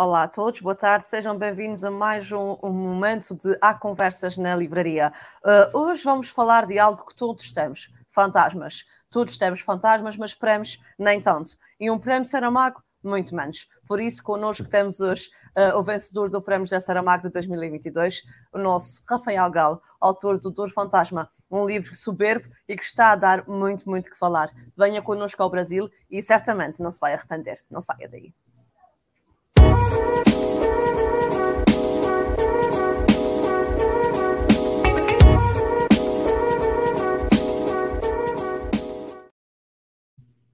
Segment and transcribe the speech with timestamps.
[0.00, 4.38] Olá a todos, boa tarde, sejam bem-vindos a mais um, um, momento de Há Conversas
[4.38, 5.12] na Livraria.
[5.42, 8.84] Uh, hoje vamos falar de algo que todos temos: fantasmas.
[9.10, 11.50] Todos temos fantasmas, mas prémios nem tanto.
[11.80, 13.68] E um prémio Saramago, muito menos.
[13.88, 18.22] Por isso, connosco temos hoje uh, o vencedor do Prémio Saramago de 2022,
[18.52, 23.16] o nosso Rafael Galo, autor do Dor Fantasma, um livro soberbo e que está a
[23.16, 24.52] dar muito, muito que falar.
[24.76, 27.64] Venha connosco ao Brasil e certamente não se vai arrepender.
[27.68, 28.32] Não saia daí.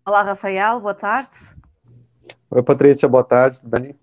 [0.07, 1.35] Olá, Rafael, boa tarde.
[2.51, 3.99] Oi, Patrícia, boa tarde, tudo bem?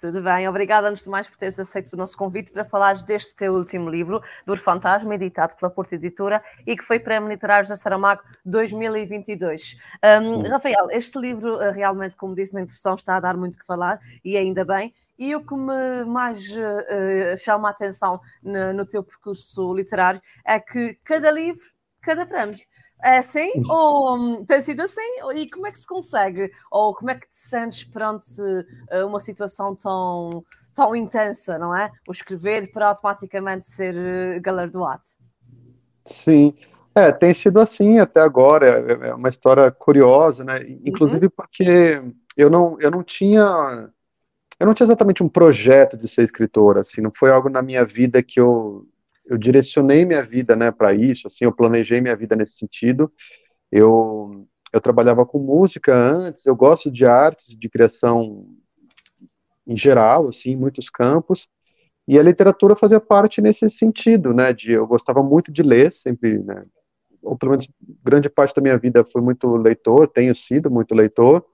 [0.00, 3.36] Tudo bem, obrigada antes de mais por teres aceito o nosso convite para falares deste
[3.36, 7.76] teu último livro, do Fantasma, editado pela Porta Editora e que foi Prémio Literário da
[7.76, 9.76] Saramago 2022.
[10.02, 13.66] Um, Rafael, este livro eh, realmente, como disse na introdução, está a dar muito que
[13.66, 14.94] falar e ainda bem.
[15.18, 20.58] E o que me mais uh, chama a atenção no, no teu percurso literário é
[20.58, 21.64] que cada livro,
[22.00, 22.56] cada prémio.
[23.02, 23.52] É assim?
[23.68, 25.00] Ou hum, tem sido assim?
[25.34, 26.50] E como é que se consegue?
[26.70, 28.26] Ou como é que te sentes perante
[29.04, 30.44] uma situação tão,
[30.74, 31.90] tão intensa, não é?
[32.08, 35.02] O escrever para automaticamente ser eh, galardoado.
[36.04, 36.54] Sim,
[36.94, 38.66] é, tem sido assim até agora.
[38.66, 40.60] É, é uma história curiosa, né?
[40.84, 41.32] Inclusive uhum.
[41.34, 42.02] porque
[42.36, 43.88] eu não, eu não tinha.
[44.58, 47.84] Eu não tinha exatamente um projeto de ser escritor, assim, não foi algo na minha
[47.84, 48.86] vida que eu
[49.26, 53.12] eu direcionei minha vida, né, para isso, assim, eu planejei minha vida nesse sentido.
[53.70, 58.46] Eu eu trabalhava com música antes, eu gosto de artes, de criação
[59.66, 61.48] em geral, assim, em muitos campos.
[62.06, 66.38] E a literatura fazia parte nesse sentido, né, de eu gostava muito de ler, sempre,
[66.38, 66.60] né,
[67.22, 67.68] ou pelo menos
[68.04, 71.44] grande parte da minha vida foi muito leitor, tenho sido muito leitor.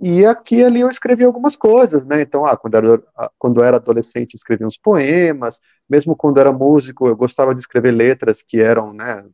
[0.00, 2.20] E aqui ali eu escrevi algumas coisas, né?
[2.20, 6.52] Então, ah, quando, era, ah, quando eu era adolescente, escrevi uns poemas, mesmo quando era
[6.52, 9.24] músico, eu gostava de escrever letras que eram, né?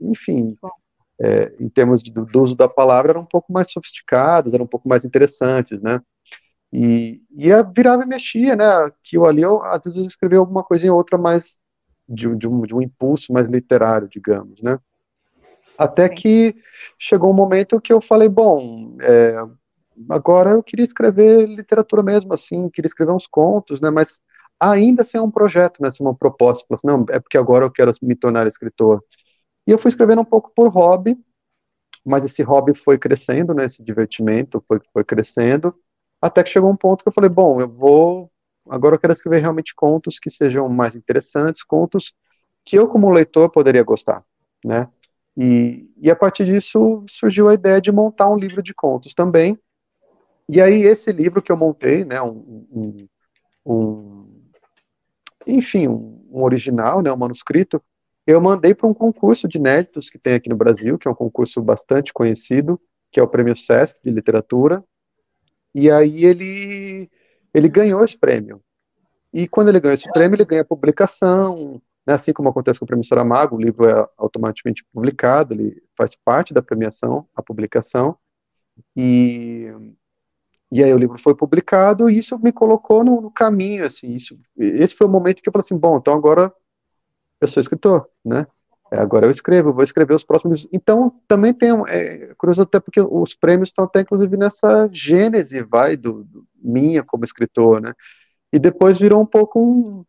[0.00, 0.56] Enfim,
[1.20, 4.68] é, em termos de, do uso da palavra, eram um pouco mais sofisticadas, eram um
[4.68, 6.00] pouco mais interessantes, né?
[6.72, 8.66] E, e virava e mexia, né?
[8.66, 11.58] Aqui ou ali, eu, às vezes eu escrevia alguma coisinha ou outra mais
[12.08, 14.78] de, de, um, de um impulso mais literário, digamos, né?
[15.78, 16.54] Até que
[16.98, 19.34] chegou um momento que eu falei, bom, é,
[20.10, 24.20] agora eu queria escrever literatura mesmo, assim, queria escrever uns contos, né, mas
[24.60, 27.92] ainda sem um projeto, né, sem uma proposta, assim, não, é porque agora eu quero
[28.02, 29.02] me tornar escritor.
[29.66, 31.16] E eu fui escrevendo um pouco por hobby,
[32.04, 35.74] mas esse hobby foi crescendo, né, esse divertimento foi, foi crescendo,
[36.20, 38.30] até que chegou um ponto que eu falei, bom, eu vou,
[38.68, 42.14] agora eu quero escrever realmente contos que sejam mais interessantes, contos
[42.64, 44.24] que eu como leitor poderia gostar,
[44.64, 44.88] né,
[45.36, 49.58] e, e a partir disso surgiu a ideia de montar um livro de contos também,
[50.48, 53.08] e aí, esse livro que eu montei, né, um, um,
[53.64, 54.42] um
[55.46, 57.82] enfim, um, um, original, né, um manuscrito,
[58.26, 61.14] eu mandei para um concurso de inéditos que tem aqui no Brasil, que é um
[61.14, 62.80] concurso bastante conhecido,
[63.10, 64.84] que é o Prêmio Sesc de Literatura,
[65.74, 67.10] e aí ele,
[67.52, 68.60] ele ganhou esse prêmio.
[69.32, 72.88] E quando ele ganhou esse prêmio, ele ganha publicação, né, assim como acontece com o
[72.88, 78.16] Prêmio Saramago, o livro é automaticamente publicado, ele faz parte da premiação, a publicação,
[78.96, 79.70] e
[80.70, 84.38] e aí o livro foi publicado e isso me colocou no, no, caminho, assim, isso,
[84.56, 86.52] esse foi o momento que eu falei assim, bom, então agora
[87.40, 88.46] eu sou escritor, né?
[88.90, 90.68] É, agora eu escrevo, vou escrever os próximos.
[90.72, 95.96] Então também tem, é curioso até porque os prêmios estão até inclusive nessa gênese, vai,
[95.96, 97.92] do, do minha como escritor, né?
[98.52, 100.04] E depois virou um pouco um,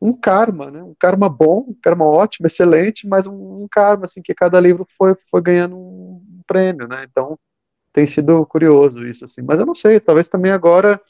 [0.00, 0.82] um karma, né?
[0.82, 4.86] Um karma bom, um karma ótimo, excelente, mas um, um karma, assim, que cada livro
[4.96, 7.06] foi, foi ganhando um prêmio, né?
[7.10, 7.38] Então
[7.92, 9.42] tem sido curioso isso, assim.
[9.42, 11.00] Mas eu não sei, talvez também agora,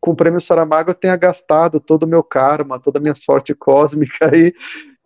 [0.00, 3.54] com o prêmio Saramago, eu tenha gastado todo o meu karma, toda a minha sorte
[3.54, 4.54] cósmica aí,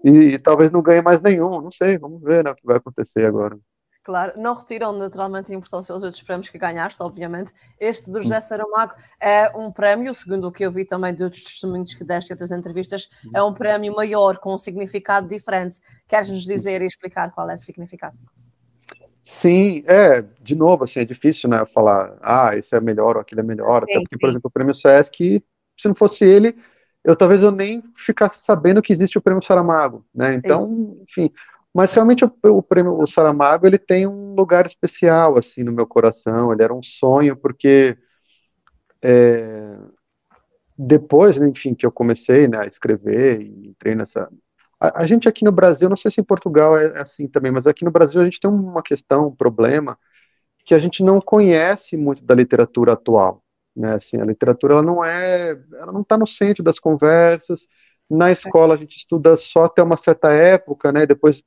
[0.05, 1.61] e, e talvez não ganhe mais nenhum.
[1.61, 3.59] Não sei, vamos ver né, o que vai acontecer agora.
[4.03, 7.53] Claro, não retiram naturalmente a importância dos outros prémios que ganhaste, obviamente.
[7.79, 11.45] Este do José Saramago é um prémio, segundo o que eu vi também de outros
[11.45, 15.81] testemunhos que deste e outras entrevistas, é um prémio maior, com um significado diferente.
[16.09, 18.19] Queres nos dizer e explicar qual é o significado?
[19.31, 23.41] Sim, é, de novo, assim, é difícil, né, falar, ah, esse é melhor ou aquele
[23.41, 25.43] é melhor, até porque, por exemplo, o prêmio Sesc,
[25.79, 26.57] se não fosse ele,
[27.05, 31.05] eu talvez eu nem ficasse sabendo que existe o prêmio Saramago, né, então, sim.
[31.09, 31.33] enfim,
[31.73, 35.87] mas realmente o, o, prêmio o Saramago, ele tem um lugar especial, assim, no meu
[35.87, 37.97] coração, ele era um sonho, porque
[39.01, 39.77] é,
[40.77, 44.29] depois, enfim, que eu comecei, né, a escrever e entrei nessa,
[44.81, 47.53] a, a, gente aqui no Brasil, não sei se em Portugal é, é assim também,
[47.53, 49.99] mas aqui no Brasil a gente tem uma questão, um problema,
[50.65, 53.43] que a gente não conhece muito da literatura atual.
[53.77, 53.95] né?
[53.95, 57.67] Assim, a literatura ela não é, ela não está no centro das conversas.
[58.09, 61.07] Na escola a gente estuda só até uma certa época, né?
[61.07, 61.43] Depois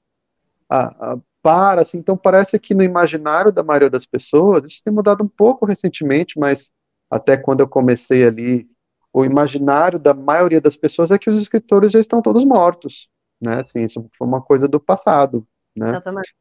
[0.69, 1.97] a, a, para, assim.
[1.97, 6.39] Então parece que no imaginário da maioria das pessoas, isso tem mudado um pouco recentemente,
[6.39, 6.71] mas
[7.09, 8.67] até quando eu comecei ali,
[9.13, 13.07] o imaginário da maioria das pessoas é que os escritores já estão todos mortos,
[13.43, 13.61] né?
[13.61, 15.45] Assim, isso foi uma coisa do passado,
[15.75, 15.89] né?
[15.89, 16.33] Exatamente.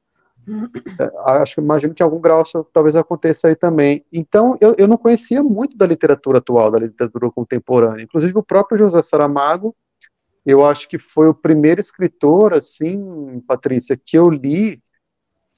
[0.99, 4.05] É, acho que imagino que em algum grau isso talvez aconteça aí também.
[4.13, 8.03] Então, eu, eu não conhecia muito da literatura atual, da literatura contemporânea.
[8.03, 9.75] Inclusive, o próprio José Saramago,
[10.45, 14.83] eu acho que foi o primeiro escritor, assim, Patrícia, que eu li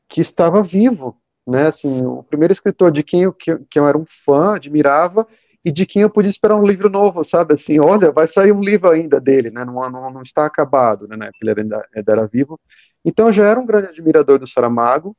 [0.08, 1.68] que estava vivo, né?
[1.68, 5.26] Assim, o primeiro escritor de quem eu, que, que eu era um fã, admirava,
[5.64, 7.54] e de quem eu podia esperar um livro novo, sabe?
[7.54, 9.64] Assim, olha, vai sair um livro ainda dele, né?
[9.64, 11.30] Não, não, não está acabado, né?
[11.40, 12.60] Ele ainda, era vivo.
[13.04, 15.16] Então eu já era um grande admirador do Saramago,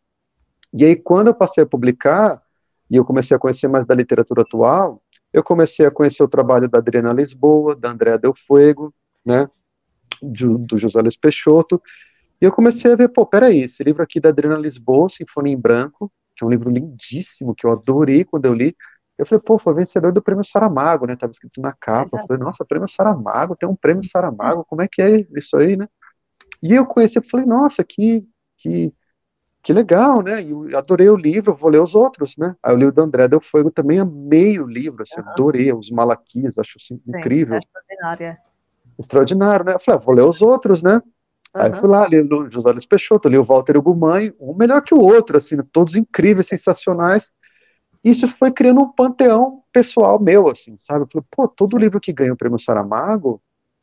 [0.71, 2.41] e aí quando eu passei a publicar,
[2.89, 5.01] e eu comecei a conhecer mais da literatura atual,
[5.33, 8.93] eu comecei a conhecer o trabalho da Adriana Lisboa, da Andrea Del Fuego,
[9.25, 9.49] né,
[10.21, 11.81] do, do José Luiz Peixoto,
[12.39, 15.59] e eu comecei a ver, pô, peraí, esse livro aqui da Adriana Lisboa, Sinfonia em
[15.59, 18.75] Branco, que é um livro lindíssimo, que eu adorei quando eu li,
[19.17, 22.43] eu falei, pô, foi vencedor do prêmio Saramago, né, tava escrito na capa, eu falei,
[22.43, 25.87] nossa, prêmio Saramago, tem um prêmio Saramago, como é que é isso aí, né,
[26.61, 28.27] e eu conheci, falei, nossa, que,
[28.57, 28.93] que,
[29.61, 30.41] que legal, né?
[30.41, 32.55] E eu adorei o livro, vou ler os outros, né?
[32.63, 35.29] Aí eu li o do André Del Fuego, também amei o livro, assim, uhum.
[35.29, 37.55] adorei os Malaquias, acho assim, Sim, incrível.
[37.55, 38.37] É extraordinário.
[38.97, 39.73] Extraordinário, né?
[39.73, 40.95] Eu falei, ah, vou ler os outros, né?
[40.95, 41.01] Uhum.
[41.61, 44.95] Aí fui lá, li o José Luiz Peixoto, li o Walter Ugumãe, um melhor que
[44.95, 47.31] o outro, assim, todos incríveis, sensacionais.
[48.05, 51.01] Isso foi criando um panteão pessoal meu, assim, sabe?
[51.01, 53.41] Eu falei, pô, todo livro que ganha o prêmio Saramago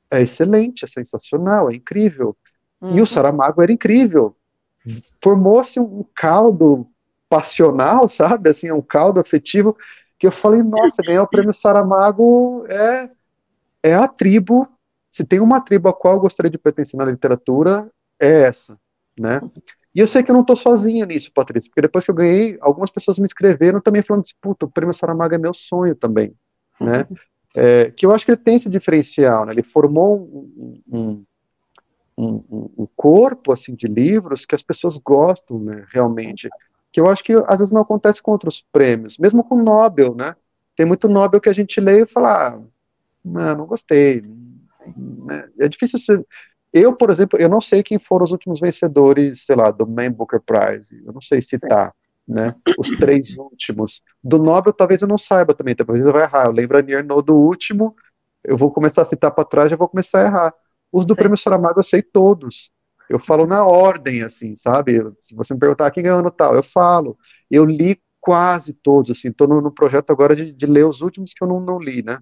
[0.08, 2.36] é excelente, é sensacional, é incrível.
[2.80, 2.90] Uhum.
[2.90, 3.06] E o uhum.
[3.06, 4.36] Saramago era incrível.
[5.20, 6.86] Formou-se um caldo
[7.28, 8.48] passional, sabe?
[8.48, 9.76] Assim, um caldo afetivo
[10.16, 13.10] que eu falei, nossa, ganhar o prêmio Saramago é,
[13.82, 14.68] é a tribo.
[15.10, 17.90] Se tem uma tribo a qual eu gostaria de pertencer na literatura,
[18.20, 18.78] é essa,
[19.18, 19.40] né?
[19.94, 22.56] E eu sei que eu não estou sozinha nisso, Patrícia, porque depois que eu ganhei,
[22.60, 26.34] algumas pessoas me escreveram também falando assim, puta, o prêmio Saramago é meu sonho também,
[26.80, 27.06] né?
[27.54, 29.52] É, que eu acho que ele tem esse diferencial, né?
[29.52, 31.24] Ele formou um, um,
[32.16, 36.48] um, um, corpo assim de livros que as pessoas gostam, né, realmente.
[36.90, 40.14] Que eu acho que às vezes não acontece com outros prêmios, mesmo com o Nobel,
[40.14, 40.34] né?
[40.74, 41.14] Tem muito Sim.
[41.14, 42.60] Nobel que a gente lê e fala, ah,
[43.22, 44.22] não, não gostei.
[44.96, 45.48] Né?
[45.58, 46.26] É difícil ser.
[46.72, 50.10] Eu, por exemplo, eu não sei quem foram os últimos vencedores, sei lá, do Man
[50.10, 51.02] Booker Prize.
[51.04, 51.94] Eu não sei citar,
[52.26, 52.54] né?
[52.78, 54.02] Os três últimos.
[54.24, 56.46] Do Nobel, talvez eu não saiba também, talvez eu vou errar.
[56.46, 57.94] Eu lembro a Nierno do último,
[58.42, 60.54] eu vou começar a citar para trás, já vou começar a errar.
[60.90, 61.20] Os do Sim.
[61.20, 62.70] Prêmio Saramago eu sei todos.
[63.08, 65.02] Eu falo na ordem, assim, sabe?
[65.20, 67.18] Se você me perguntar quem ganhou no tal, eu falo.
[67.50, 71.34] Eu li quase todos, assim, estou no, no, projeto agora de, de, ler os últimos
[71.34, 72.20] que eu não, não li, né?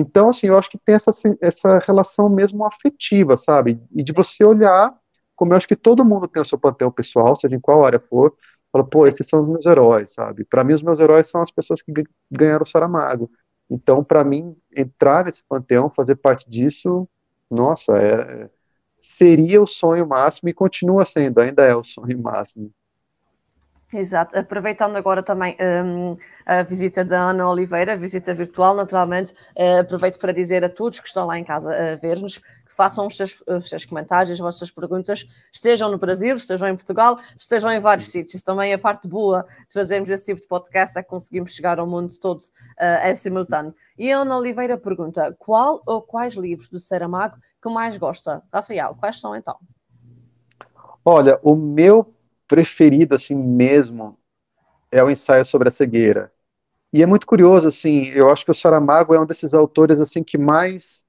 [0.00, 1.10] Então, assim, eu acho que tem essa,
[1.40, 3.82] essa relação mesmo afetiva, sabe?
[3.92, 4.96] E de você olhar,
[5.34, 7.98] como eu acho que todo mundo tem o seu panteão pessoal, seja em qual área
[7.98, 8.32] for,
[8.72, 9.08] fala, pô, Sim.
[9.08, 10.44] esses são os meus heróis, sabe?
[10.44, 11.92] Para mim, os meus heróis são as pessoas que
[12.30, 13.28] ganharam o Saramago.
[13.68, 17.08] Então, para mim, entrar nesse panteão, fazer parte disso,
[17.50, 18.48] nossa, é,
[19.00, 22.70] seria o sonho máximo e continua sendo, ainda é o sonho máximo.
[23.92, 26.14] Exato, aproveitando agora também um,
[26.44, 31.08] a visita da Ana Oliveira, visita virtual, naturalmente, uh, aproveito para dizer a todos que
[31.08, 34.70] estão lá em casa a ver-nos que façam os seus, os seus, comentários, as vossas
[34.70, 38.42] perguntas, estejam no Brasil, estejam em Portugal, estejam em vários sítios.
[38.42, 41.86] Também a parte boa de fazermos esse tipo de podcast é que conseguimos chegar ao
[41.86, 43.74] mundo todo uh, em simultâneo.
[43.96, 48.42] E a Ana Oliveira pergunta: qual ou quais livros do Saramago que mais gosta?
[48.52, 49.56] Rafael, quais são então?
[51.02, 52.14] Olha, o meu
[52.48, 54.18] preferido, assim mesmo,
[54.90, 56.32] é o ensaio sobre a cegueira.
[56.92, 60.22] E é muito curioso, assim, eu acho que o Saramago é um desses autores, assim,
[60.22, 61.04] que mais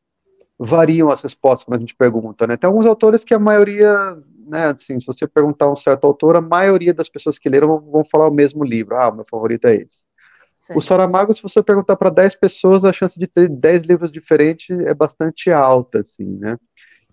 [0.60, 2.58] variam as respostas quando a gente pergunta, né?
[2.58, 6.36] Tem alguns autores que a maioria, né, assim, se você perguntar a um certo autor,
[6.36, 8.98] a maioria das pessoas que leram vão, falar o mesmo livro.
[8.98, 10.05] Ah, o meu favorito é esse.
[10.53, 10.74] Sim.
[10.75, 14.77] O Saramago, se você perguntar para 10 pessoas, a chance de ter 10 livros diferentes
[14.81, 16.58] é bastante alta, assim, né?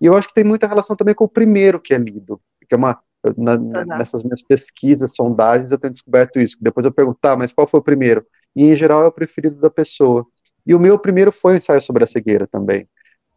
[0.01, 2.75] E eu acho que tem muita relação também com o primeiro que é lido, que
[2.75, 2.99] é uma
[3.35, 3.57] na,
[3.97, 6.57] nessas minhas pesquisas, sondagens, eu tenho descoberto isso.
[6.61, 8.25] Depois eu perguntar, tá, mas qual foi o primeiro?
[8.55, 10.25] E em geral é o preferido da pessoa.
[10.65, 12.87] E o meu primeiro foi o ensaio sobre a cegueira também.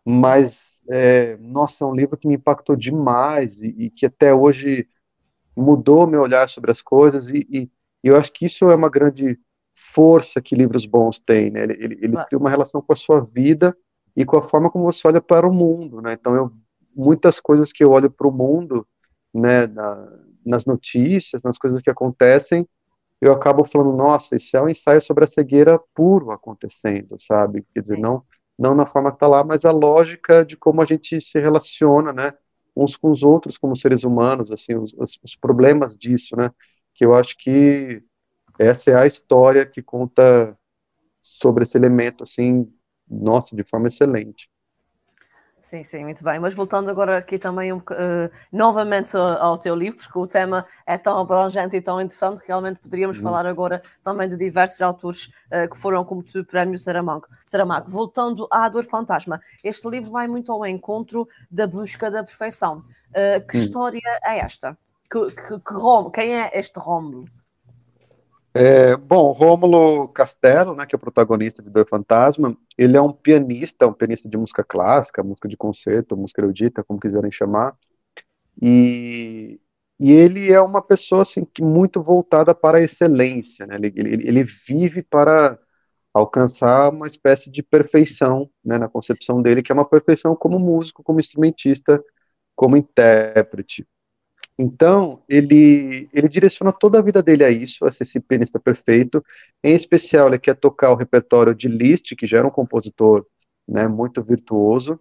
[0.04, 4.88] Mas, é, nossa, é um livro que me impactou demais e, e, que até hoje
[5.56, 7.28] mudou meu olhar sobre as coisas.
[7.28, 7.70] E, e,
[8.02, 9.38] e, eu acho que isso é uma grande
[9.74, 11.50] força que livros bons têm.
[11.50, 11.64] Né?
[11.64, 13.76] Eles, eles criam uma relação com a sua vida
[14.16, 16.00] e com a forma como você olha para o mundo.
[16.00, 16.14] Né?
[16.14, 16.52] Então, eu,
[16.94, 18.86] muitas coisas que eu olho para o mundo
[19.34, 20.08] né, na,
[20.44, 22.68] nas notícias, nas coisas que acontecem,
[23.20, 27.64] eu acabo falando, nossa, esse é um ensaio sobre a cegueira puro acontecendo, sabe?
[27.74, 28.24] Quer dizer, não,
[28.58, 32.12] não na forma que está lá, mas a lógica de como a gente se relaciona,
[32.12, 32.34] né?
[32.76, 36.50] Uns com os outros como seres humanos, assim, os, os problemas disso, né?
[36.94, 38.02] Que eu acho que
[38.58, 40.56] essa é a história que conta
[41.22, 42.72] sobre esse elemento, assim,
[43.08, 44.49] nossa, de forma excelente.
[45.62, 46.38] Sim, sim, muito bem.
[46.38, 50.96] Mas voltando agora aqui também um, uh, novamente ao teu livro, porque o tema é
[50.96, 53.22] tão abrangente e tão interessante que realmente poderíamos uhum.
[53.22, 57.26] falar agora também de diversos autores uh, que foram, como tu, prémio Saramago.
[57.46, 57.90] Saramago.
[57.90, 62.78] Voltando à Dor Fantasma, este livro vai muito ao encontro da busca da perfeição.
[63.10, 63.62] Uh, que uhum.
[63.62, 64.76] história é esta?
[65.10, 67.26] Que, que, que quem é este Rómulo?
[68.52, 73.12] É, bom, Rômulo Castelo, né, que é o protagonista de Dor Fantasma, ele é um
[73.12, 77.76] pianista, um pianista de música clássica, música de concerto, música erudita, como quiserem chamar,
[78.62, 79.60] e,
[80.00, 84.28] e ele é uma pessoa assim, que muito voltada para a excelência, né, ele, ele,
[84.28, 85.58] ele vive para
[86.14, 91.02] alcançar uma espécie de perfeição, né, na concepção dele, que é uma perfeição como músico,
[91.04, 92.02] como instrumentista,
[92.56, 93.86] como intérprete.
[94.62, 99.24] Então, ele, ele direciona toda a vida dele a isso, a ser esse pianista perfeito.
[99.64, 103.26] Em especial, ele quer tocar o repertório de Liszt, que já era um compositor
[103.66, 105.00] né, muito virtuoso.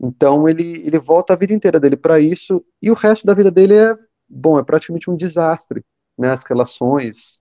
[0.00, 3.50] Então, ele, ele volta a vida inteira dele para isso, e o resto da vida
[3.50, 3.96] dele é,
[4.28, 5.84] bom, é praticamente um desastre.
[6.18, 7.38] Né, as relações,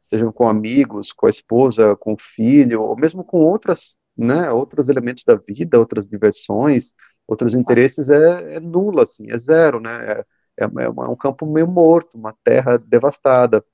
[0.00, 4.88] sejam com amigos, com a esposa, com o filho, ou mesmo com outras, né, outros
[4.88, 6.92] elementos da vida, outras diversões,
[7.28, 9.90] outros interesses, é, é nula, assim, é zero, né?
[10.20, 10.26] É,
[10.62, 13.64] é, é, um campo meio morto, uma terra devastada.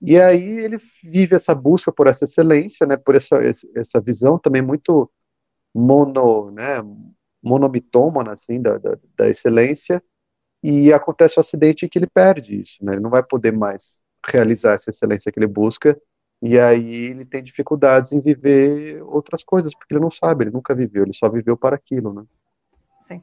[0.00, 3.38] E aí ele vive essa busca por essa excelência, né, por essa,
[3.74, 5.10] essa visão também muito
[5.74, 6.82] mono, né,
[7.42, 10.02] monomitômana, assim, da, da, da excelência,
[10.62, 14.02] e acontece o um acidente que ele perde isso, né, ele não vai poder mais
[14.26, 15.98] realizar essa excelência que ele busca,
[16.42, 20.74] e aí ele tem dificuldades em viver outras coisas, porque ele não sabe, ele nunca
[20.74, 22.24] viveu, ele só viveu para aquilo, né.
[23.00, 23.22] Sim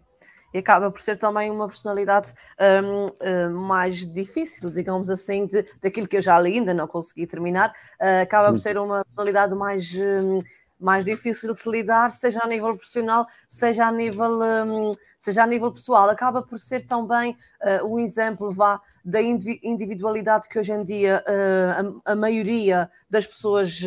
[0.53, 6.07] e acaba por ser também uma personalidade um, um, mais difícil, digamos assim, de, daquilo
[6.07, 9.93] que eu já li, ainda não consegui terminar, uh, acaba por ser uma personalidade mais,
[9.95, 10.39] um,
[10.79, 15.47] mais difícil de se lidar, seja a nível profissional, seja a nível, hum, seja a
[15.47, 16.09] nível pessoal.
[16.09, 17.37] Acaba por ser também
[17.81, 23.25] uh, um exemplo vá, da individualidade que hoje em dia uh, a, a, maioria das
[23.25, 23.81] pessoas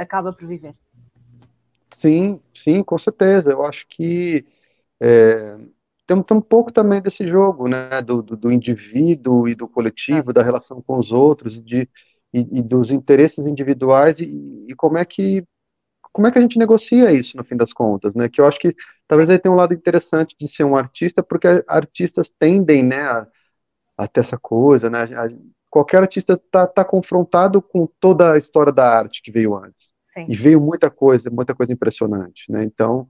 [0.00, 0.74] acaba por viver.
[1.90, 3.50] Sim, sim, com certeza.
[3.50, 4.44] Eu acho que
[5.00, 5.56] é,
[6.06, 10.30] tem, tem um pouco também desse jogo, né, do, do, do indivíduo e do coletivo,
[10.30, 10.34] é.
[10.34, 11.88] da relação com os outros, de,
[12.32, 15.44] e, e dos interesses individuais, e, e, como é que
[16.12, 18.60] como é que a gente negocia isso, no fim das contas, né, que eu acho
[18.60, 18.72] que
[19.08, 23.26] talvez aí tenha um lado interessante de ser um artista, porque artistas tendem, né, a,
[23.98, 25.28] a ter essa coisa, né, a,
[25.68, 30.26] qualquer artista está tá confrontado com toda a história da arte que veio antes, Sim.
[30.28, 33.08] e veio muita coisa, muita coisa impressionante, né, então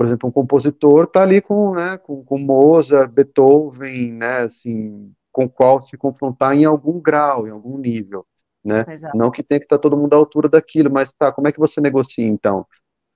[0.00, 5.46] por exemplo, um compositor está ali com, né, com, com Mozart, Beethoven, né, assim, com
[5.46, 8.24] qual se confrontar em algum grau, em algum nível,
[8.64, 8.82] né?
[8.88, 9.14] Exato.
[9.14, 11.52] Não que tenha que estar tá todo mundo à altura daquilo, mas tá, como é
[11.52, 12.64] que você negocia então?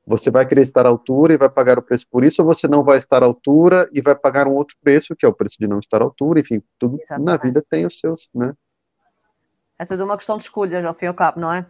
[0.07, 2.69] Você vai querer estar à altura e vai pagar o preço por isso, ou você
[2.69, 5.57] não vai estar à altura e vai pagar um outro preço, que é o preço
[5.59, 7.25] de não estar à altura, enfim, tudo Exatamente.
[7.25, 8.53] na vida tem os seus, né?
[9.79, 11.65] É tudo uma questão de escolhas, ao fim e ao cabo, não é?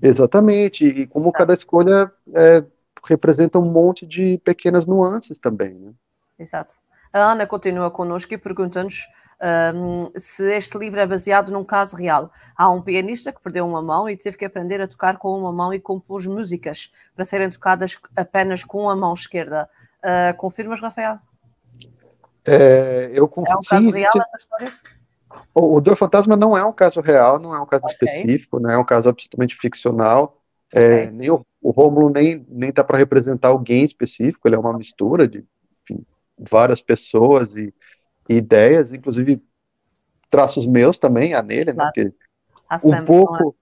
[0.00, 1.38] Exatamente, e como Exato.
[1.38, 2.64] cada escolha é,
[3.08, 5.74] representa um monte de pequenas nuances também.
[5.74, 5.92] Né?
[6.38, 6.72] Exato.
[7.12, 9.06] A Ana continua connosco e pergunta-nos
[9.74, 12.30] um, se este livro é baseado num caso real.
[12.56, 15.52] Há um pianista que perdeu uma mão e teve que aprender a tocar com uma
[15.52, 19.68] mão e compôs músicas para serem tocadas apenas com a mão esquerda.
[19.98, 21.18] Uh, confirmas, Rafael?
[22.44, 23.54] É, eu confio.
[23.54, 24.72] É um caso real essa história?
[25.54, 28.08] O, o Dor Fantasma não é um caso real, não é um caso okay.
[28.08, 30.40] específico, não é um caso absolutamente ficcional.
[30.72, 34.76] É, nem o, o Rômulo nem nem tá para representar alguém específico, ele é uma
[34.76, 35.44] mistura de
[35.82, 36.04] enfim,
[36.38, 37.72] várias pessoas e,
[38.28, 39.42] e, ideias, inclusive
[40.30, 41.84] traços meus também há nele, né?
[41.84, 42.12] Porque
[42.84, 43.54] um pouco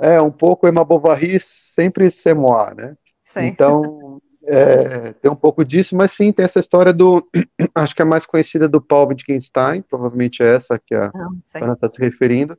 [0.00, 0.14] é?
[0.14, 2.96] é um pouco Emma Bovary sempre moi, né?
[3.22, 3.46] Sim.
[3.46, 7.26] Então é, tem um pouco disso, mas sim tem essa história do
[7.74, 11.10] acho que é mais conhecida do Paul Wittgenstein, provavelmente é essa que a
[11.56, 12.56] Ana está se referindo,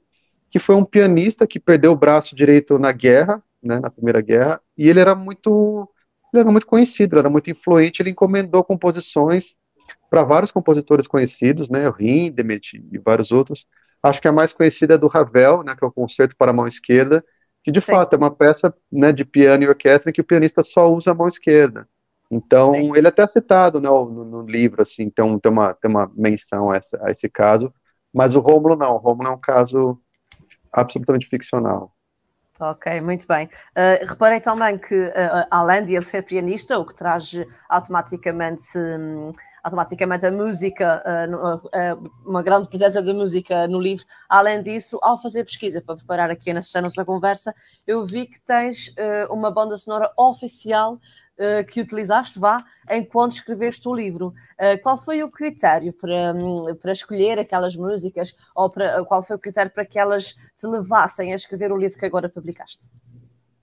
[0.50, 4.62] que foi um pianista que perdeu o braço direito na guerra né, na Primeira Guerra,
[4.78, 5.90] e ele era muito
[6.34, 9.56] ele era muito conhecido, ele era muito influente, ele encomendou composições
[10.10, 13.66] para vários compositores conhecidos, né, Hindemith e vários outros.
[14.04, 16.54] Acho que a mais conhecida é do Ravel, né, que é o Concerto para a
[16.54, 17.24] Mão Esquerda,
[17.64, 17.94] que de Sim.
[17.94, 21.12] fato é uma peça né, de piano e orquestra em que o pianista só usa
[21.12, 21.88] a mão esquerda.
[22.30, 22.96] Então, Sim.
[22.96, 26.72] ele é até citado né, no, no, livro, assim, então tem uma, tem uma menção
[26.72, 27.74] a, essa, a esse caso,
[28.14, 30.00] mas o Rômulo não, o Rômulo é um caso
[30.72, 31.95] absolutamente ficcional.
[32.58, 33.48] Ok, muito bem.
[33.76, 37.34] Uh, reparei também que, uh, além de ele ser pianista, o que traz
[37.68, 39.30] automaticamente, um,
[39.62, 45.44] automaticamente a música, uh, uma grande presença da música no livro, além disso, ao fazer
[45.44, 47.54] pesquisa para preparar aqui nesta nossa conversa,
[47.86, 48.94] eu vi que tens
[49.30, 50.98] uma banda sonora oficial
[51.39, 54.34] uh, que utilizaste, vá, enquanto escreveste o livro.
[54.60, 59.36] Uh, qual foi o critério para, um, para escolher aquelas músicas ou para, qual foi
[59.36, 62.89] o critério para que elas te levassem a escrever o livro que agora publicaste?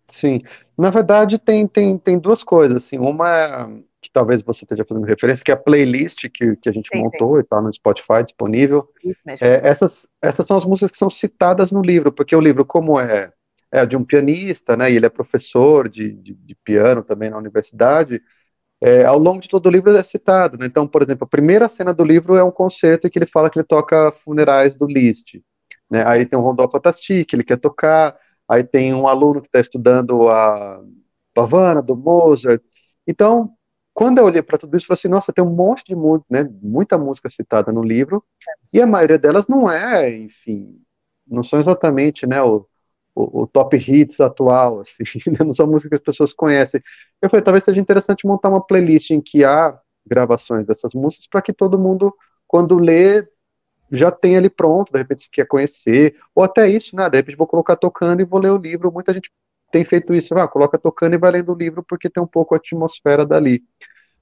[0.09, 0.41] Sim,
[0.76, 3.71] na verdade tem, tem, tem duas coisas, assim, uma
[4.02, 7.00] que talvez você esteja fazendo referência, que é a playlist que, que a gente sim,
[7.00, 7.38] montou sim.
[7.38, 8.88] e está no Spotify disponível.
[9.41, 12.99] É, essas, essas são as músicas que são citadas no livro, porque o livro, como
[12.99, 13.33] é
[13.73, 17.38] é, de um pianista, né, e ele é professor de, de, de piano também na
[17.38, 18.23] universidade,
[18.81, 20.67] é, ao longo de todo o livro é citado, né?
[20.67, 23.50] então, por exemplo, a primeira cena do livro é um concerto em que ele fala
[23.50, 25.41] que ele toca funerais do Liszt,
[25.91, 26.07] né?
[26.07, 28.17] aí tem um rondó fantástico, ele quer tocar,
[28.49, 30.83] aí tem um aluno que está estudando a
[31.35, 32.62] Pavana, do Mozart,
[33.07, 33.55] então,
[33.95, 36.26] quando eu olhei para tudo isso, eu falei assim, nossa, tem um monte de música,
[36.31, 38.25] né, muita música citada no livro,
[38.73, 40.81] e a maioria delas não é, enfim,
[41.26, 42.67] não são exatamente, né, o,
[43.14, 45.38] o, o, top hits atual, assim, né?
[45.45, 46.83] não são músicas que as pessoas conhecem.
[47.21, 51.42] Eu falei, talvez seja interessante montar uma playlist em que há gravações dessas músicas para
[51.42, 52.14] que todo mundo,
[52.47, 53.26] quando lê,
[53.90, 57.47] já tenha ali pronto, de repente quer conhecer, ou até isso, né, de repente vou
[57.47, 59.31] colocar tocando e vou ler o livro, muita gente
[59.71, 62.54] tem feito isso, ah, coloca tocando e vai lendo o livro porque tem um pouco
[62.54, 63.62] a atmosfera dali.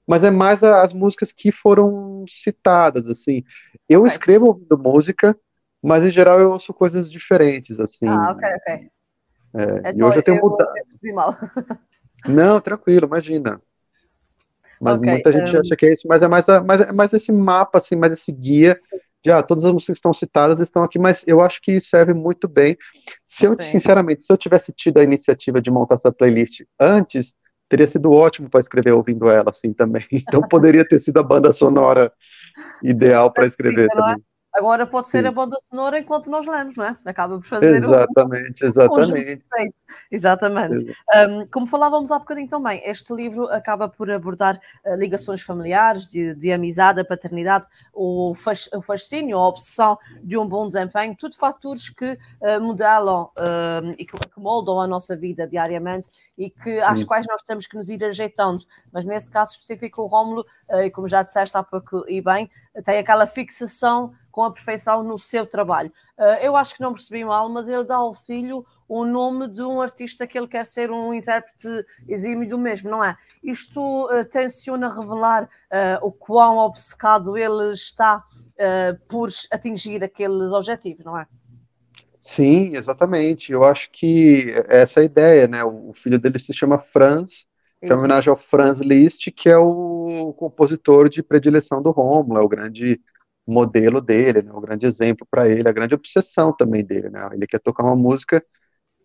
[0.07, 3.43] Mas é mais as músicas que foram citadas, assim.
[3.87, 5.37] Eu escrevo música,
[5.81, 8.07] mas em geral eu ouço coisas diferentes, assim.
[8.07, 8.89] Ah, ok, ok.
[9.53, 10.71] É, é e hoje eu tenho mudado.
[12.27, 13.59] Não, tranquilo, imagina.
[14.79, 15.59] Mas okay, muita gente um...
[15.59, 18.13] acha que é isso, mas é mais, a, mais, é mais esse mapa, assim, mais
[18.13, 18.75] esse guia.
[19.23, 22.13] Já ah, todas as músicas que estão citadas estão aqui, mas eu acho que serve
[22.13, 22.75] muito bem.
[23.27, 23.61] Se eu, Sim.
[23.61, 27.35] sinceramente, se eu tivesse tido a iniciativa de montar essa playlist antes,
[27.69, 30.05] teria sido ótimo para escrever ouvindo ela, assim, também.
[30.11, 32.11] Então poderia ter sido a banda sonora
[32.83, 33.87] ideal para escrever é?
[33.87, 34.15] também.
[34.53, 35.27] Agora pode ser Sim.
[35.27, 36.97] a banda sonora enquanto nós lemos, não é?
[37.05, 39.43] Acaba por fazer exatamente, um, exatamente.
[40.11, 40.95] Exatamente.
[41.15, 46.35] Um, como falávamos há bocadinho também, este livro acaba por abordar uh, ligações familiares, de,
[46.35, 48.35] de, amizade, a paternidade, o,
[48.83, 54.17] fascínio, a obsessão de um bom desempenho, tudo fatores que uh, modelam uh, e que,
[54.17, 56.09] que, moldam a nossa vida diariamente
[56.41, 58.63] e que, às quais nós temos que nos ir ajeitando.
[58.91, 62.49] Mas nesse caso específico, o Rómulo, uh, como já disseste há pouco e bem,
[62.83, 65.91] tem aquela fixação com a perfeição no seu trabalho.
[66.17, 69.61] Uh, eu acho que não percebi mal, mas ele dá ao filho o nome de
[69.61, 73.15] um artista que ele quer ser um intérprete exímio do mesmo, não é?
[73.43, 78.23] Isto uh, tenciona revelar uh, o quão obcecado ele está
[79.07, 81.25] por atingir aqueles objetivos, não é?
[82.21, 83.51] Sim, exatamente.
[83.51, 85.63] Eu acho que essa é a ideia, né?
[85.63, 87.47] O filho dele se chama Franz,
[87.83, 92.43] que é homenagem ao Franz Liszt, que é o compositor de predileção do Rômulo, é
[92.43, 93.01] o grande
[93.47, 97.27] modelo dele, né, o grande exemplo para ele, a grande obsessão também dele, né?
[97.33, 98.43] Ele quer tocar uma música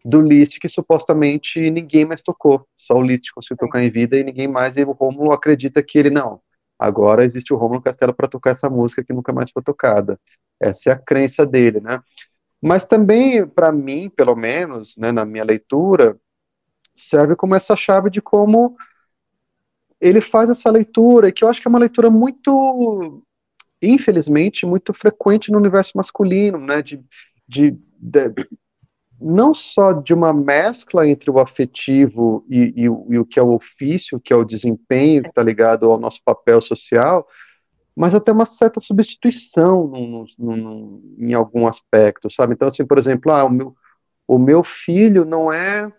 [0.05, 4.25] do Liszt que supostamente ninguém mais tocou, só o Liszt conseguiu tocar em vida e
[4.25, 6.41] ninguém mais, e o Rômulo acredita que ele não.
[6.79, 10.21] Agora existe o Rômulo Castelo para tocar essa música que nunca mais foi tocada.
[10.61, 12.01] Essa é a crença dele, né?
[12.67, 16.19] Mas também, para mim, pelo menos, né, na minha leitura,
[16.95, 18.77] serve como essa chave de como
[20.01, 23.23] ele faz essa leitura, que eu acho que é uma leitura muito
[23.81, 27.01] infelizmente, muito frequente no universo masculino, né, de,
[27.47, 28.49] de, de
[29.21, 33.55] não só de uma mescla entre o afetivo e, e, e, o que é o
[33.55, 37.27] ofício, que é o desempenho, que está ligado ao nosso papel social,
[37.97, 42.53] mas até uma certa substituição no, no, no, em algum aspecto, sabe?
[42.53, 43.75] Então, assim, por exemplo, ah, o, meu,
[44.29, 45.91] o meu filho não é.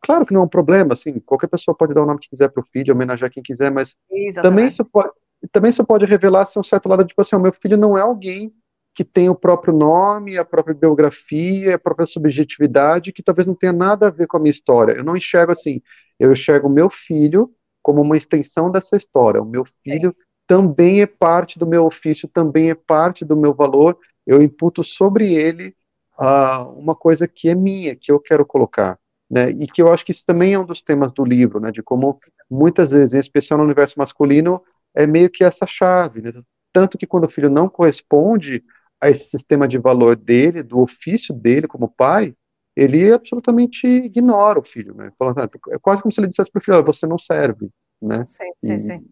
[0.00, 2.48] Claro que não é um problema, assim, qualquer pessoa pode dar o nome que quiser
[2.50, 4.42] para o filho, homenagear quem quiser, mas Exatamente.
[4.42, 5.10] também isso pode,
[5.50, 8.02] também isso pode revelar se um certo lado, tipo assim, o meu filho não é
[8.02, 8.54] alguém
[8.94, 13.72] que tem o próprio nome, a própria biografia, a própria subjetividade, que talvez não tenha
[13.72, 14.92] nada a ver com a minha história.
[14.92, 15.82] Eu não enxergo assim.
[16.18, 17.50] Eu enxergo o meu filho
[17.82, 19.42] como uma extensão dessa história.
[19.42, 20.24] O meu filho Sim.
[20.46, 23.98] Também é parte do meu ofício, também é parte do meu valor.
[24.26, 25.74] Eu imputo sobre ele
[26.18, 28.98] uh, uma coisa que é minha, que eu quero colocar.
[29.30, 29.50] Né?
[29.50, 31.70] E que eu acho que isso também é um dos temas do livro, né?
[31.70, 34.62] de como muitas vezes, em especial no universo masculino,
[34.94, 36.32] é meio que essa chave, né?
[36.72, 38.62] Tanto que quando o filho não corresponde
[39.00, 42.34] a esse sistema de valor dele, do ofício dele como pai,
[42.76, 45.10] ele absolutamente ignora o filho, né?
[45.18, 48.24] Falando, ah, é quase como se ele dissesse para o filho, você não serve, né?
[48.24, 49.04] Sim, sim, e, sim.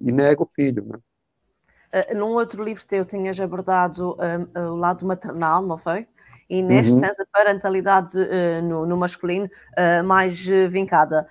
[0.00, 0.98] E nega o filho, né?
[1.88, 6.06] Uh, num outro livro teu tinhas abordado uh, o lado maternal, não foi?
[6.50, 6.98] e neste uhum.
[7.00, 11.28] tens a parentalidade uh, no, no, masculino uh, mais vincada.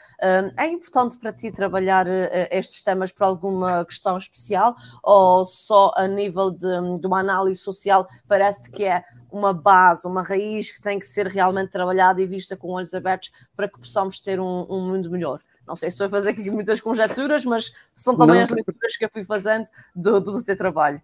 [0.56, 2.06] é importante para ti trabalhar
[2.52, 6.68] estes temas por alguma questão especial ou só a nível de,
[7.00, 11.28] de uma análise social parece-te que é uma base, uma raiz que tem que ser
[11.28, 15.40] realmente trabalhada e vista com olhos abertos para que possamos ter um, um mundo melhor?
[15.68, 18.96] Não sei se estou a fazer aqui muitas conjecturas, mas são também não, as leituras
[18.96, 21.02] que eu fui fazendo do, do teu trabalho.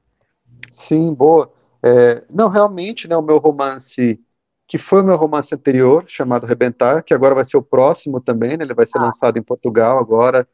[0.71, 1.51] Sim, boa.
[1.83, 4.17] É, não, realmente, né, o meu romance,
[4.65, 8.55] que foi o meu romance anterior, chamado Rebentar, que agora vai ser o próximo também,
[8.55, 9.03] né, ele vai ser ah.
[9.03, 10.47] lançado em Portugal agora,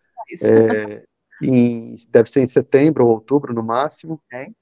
[0.44, 1.04] é,
[1.44, 4.20] em, deve ser em setembro ou outubro no máximo.
[4.26, 4.54] Okay.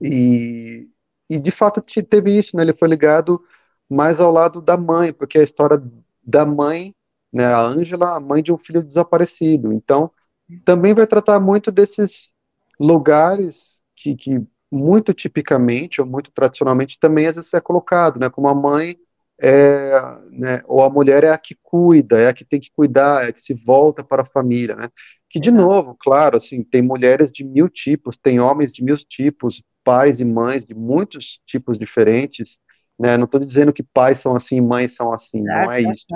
[0.00, 0.88] E,
[1.28, 3.44] e de fato teve isso, né, ele foi ligado
[3.88, 5.82] mais ao lado da mãe, porque é a história
[6.22, 6.94] da mãe
[7.34, 9.72] né, a Ângela, a mãe de um filho desaparecido.
[9.72, 10.10] Então,
[10.64, 12.30] também vai tratar muito desses
[12.78, 18.48] lugares que, que muito tipicamente ou muito tradicionalmente também às vezes é colocado, né, como
[18.48, 18.96] a mãe
[19.40, 19.92] é,
[20.30, 23.28] né, ou a mulher é a que cuida, é a que tem que cuidar, é
[23.30, 24.88] a que se volta para a família, né?
[25.28, 25.64] Que de Exato.
[25.64, 30.24] novo, claro, assim, tem mulheres de mil tipos, tem homens de mil tipos, pais e
[30.24, 32.56] mães de muitos tipos diferentes,
[32.96, 33.16] né?
[33.16, 36.06] Não estou dizendo que pais são assim, mães são assim, não é isso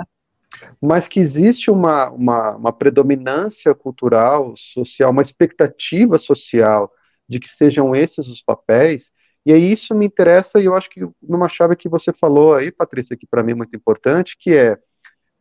[0.81, 6.91] mas que existe uma, uma, uma, predominância cultural, social, uma expectativa social
[7.27, 9.11] de que sejam esses os papéis,
[9.45, 12.71] e aí isso me interessa, e eu acho que numa chave que você falou aí,
[12.71, 14.77] Patrícia, que para mim é muito importante, que é,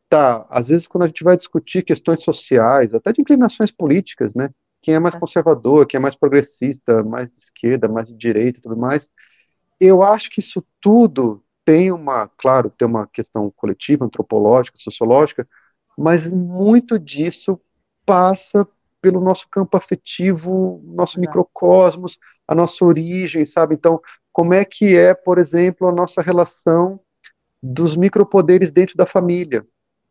[0.09, 4.51] tá, às vezes quando a gente vai discutir questões sociais, até de inclinações políticas, né,
[4.83, 8.63] quem é mais conservador, quem é mais progressista, mais de esquerda, mais de direita e
[8.63, 9.09] tudo mais,
[9.81, 15.47] eu acho que isso tudo tem uma, claro, tem uma questão coletiva, antropológica, sociológica,
[15.99, 17.61] mas muito disso
[18.07, 18.67] passa
[19.03, 23.75] pelo nosso campo afetivo, nosso microcosmos, a nossa origem, sabe?
[23.75, 24.01] Então,
[24.33, 26.99] como é que é, por exemplo, a nossa relação
[27.63, 29.67] dos micropoderes dentro da família,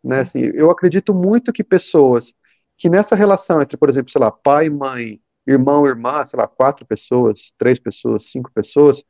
[0.05, 0.19] né?
[0.19, 2.35] Assim, eu acredito muito que pessoas
[2.77, 6.85] que nessa relação entre, por exemplo, sei lá, pai, mãe, irmão, irmã, sei lá, quatro
[6.85, 9.03] pessoas, três pessoas, cinco pessoas,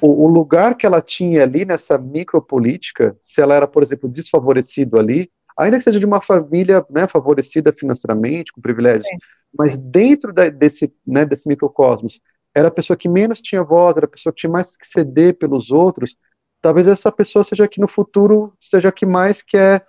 [0.00, 4.98] o, o, lugar que ela tinha ali nessa micropolítica, se ela era, por exemplo, desfavorecido
[4.98, 9.18] ali, ainda que seja de uma família né, favorecida financeiramente, com privilégios, Sim.
[9.56, 9.90] mas Sim.
[9.90, 12.20] dentro da, desse, né, desse microcosmos,
[12.54, 15.36] era a pessoa que menos tinha voz, era a pessoa que tinha mais que ceder
[15.36, 16.16] pelos outros,
[16.60, 19.86] talvez essa pessoa seja que no futuro seja a que mais quer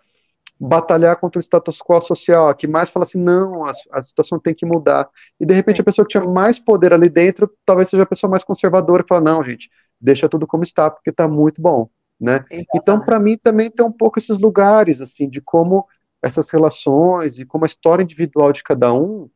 [0.60, 4.38] batalhar contra o status quo social, a que mais fala assim, não, a, a situação
[4.38, 5.10] tem que mudar.
[5.40, 5.82] E de repente Sim.
[5.82, 9.08] a pessoa que tinha mais poder ali dentro, talvez seja a pessoa mais conservadora que
[9.08, 9.70] fala, não, gente,
[10.02, 12.44] deixa tudo como está, porque está muito bom, né?
[12.52, 12.68] Exatamente.
[12.76, 15.88] Então, para mim, também tem um pouco esses lugares, assim, de como
[16.22, 19.30] essas relações e como a história individual de cada um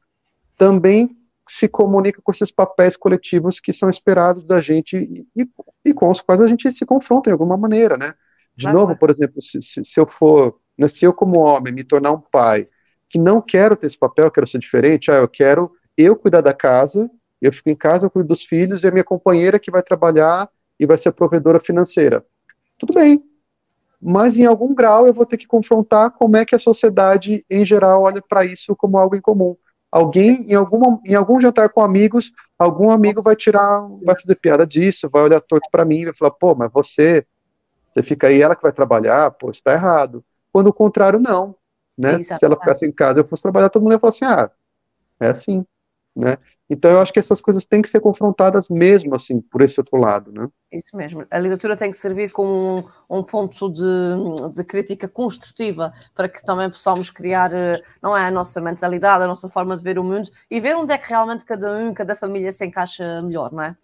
[0.57, 4.97] também se comunica com esses papéis coletivos que são esperados da gente
[5.35, 5.47] e,
[5.85, 8.13] e, com os quais a gente se confronta de alguma maneira, né?
[8.55, 12.11] De novo, por exemplo, se, se eu for né, se eu, como homem, me tornar
[12.11, 12.67] um pai
[13.09, 16.53] que não quero ter esse papel, quero ser diferente, ah, eu quero eu cuidar da
[16.53, 17.09] casa,
[17.41, 20.49] eu fico em casa, eu cuido dos filhos, e a minha companheira que vai trabalhar
[20.79, 22.25] e vai ser provedora financeira.
[22.79, 23.23] Tudo bem,
[24.01, 27.65] mas em algum grau eu vou ter que confrontar como é que a sociedade, em
[27.65, 29.55] geral, olha para isso como algo em comum.
[29.89, 34.65] Alguém, em, alguma, em algum jantar com amigos, algum amigo vai tirar, vai fazer piada
[34.65, 37.25] disso, vai olhar torto para mim, vai falar, pô, mas você,
[37.93, 40.25] você fica aí, ela que vai trabalhar, pô, isso tá errado.
[40.53, 41.55] Quando o contrário, não.
[41.97, 42.21] Né?
[42.21, 44.49] Se ela ficasse em casa eu fosse trabalhar, todo mundo ia falar assim, ah,
[45.19, 45.65] é assim,
[46.15, 46.37] né?
[46.69, 49.99] Então eu acho que essas coisas têm que ser confrontadas mesmo, assim, por esse outro
[49.99, 50.47] lado, né?
[50.71, 51.25] Isso mesmo.
[51.29, 53.83] A literatura tem que servir como um, um ponto de,
[54.55, 59.27] de, crítica construtiva para que também possamos criar, eh, não é a nossa mentalidade, a
[59.27, 62.15] nossa forma de ver o mundo e ver onde é que realmente cada um, cada
[62.15, 63.75] família se encaixa melhor, não é?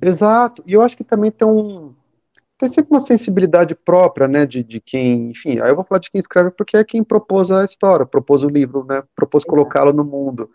[0.00, 0.62] Exato.
[0.66, 1.94] E eu acho que também tem um,
[2.58, 6.10] tem sempre uma sensibilidade própria, né, de, de quem, enfim, aí eu vou falar de
[6.10, 10.04] quem escreve porque é quem propôs a história, propôs o livro, né, propôs colocá-lo no
[10.04, 10.48] mundo.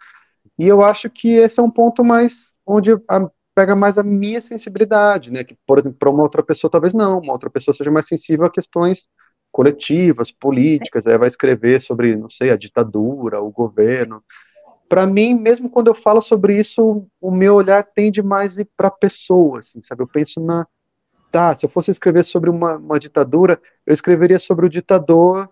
[0.57, 4.39] E eu acho que esse é um ponto mais, onde a, pega mais a minha
[4.39, 7.91] sensibilidade, né, que, por exemplo, para uma outra pessoa talvez não, uma outra pessoa seja
[7.91, 9.07] mais sensível a questões
[9.51, 11.11] coletivas, políticas, Sim.
[11.11, 14.23] aí vai escrever sobre, não sei, a ditadura, o governo.
[14.87, 18.91] Para mim, mesmo quando eu falo sobre isso, o meu olhar tende mais para a
[18.91, 20.03] pessoa, assim, sabe?
[20.03, 20.65] Eu penso na,
[21.31, 25.49] tá, se eu fosse escrever sobre uma, uma ditadura, eu escreveria sobre o ditador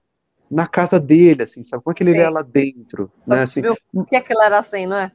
[0.50, 1.84] na casa dele, assim, sabe?
[1.84, 3.42] Como é que ele é lá dentro, né?
[3.42, 3.62] Assim,
[3.94, 5.12] o que é que ele era assim, não é?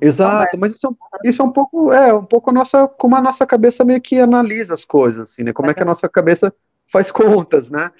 [0.00, 3.22] Exato, mas isso é, isso é um pouco, é, um pouco a nossa, como a
[3.22, 5.52] nossa cabeça meio que analisa as coisas, assim, né?
[5.52, 6.52] Como é que a nossa cabeça
[6.90, 7.90] faz contas, né?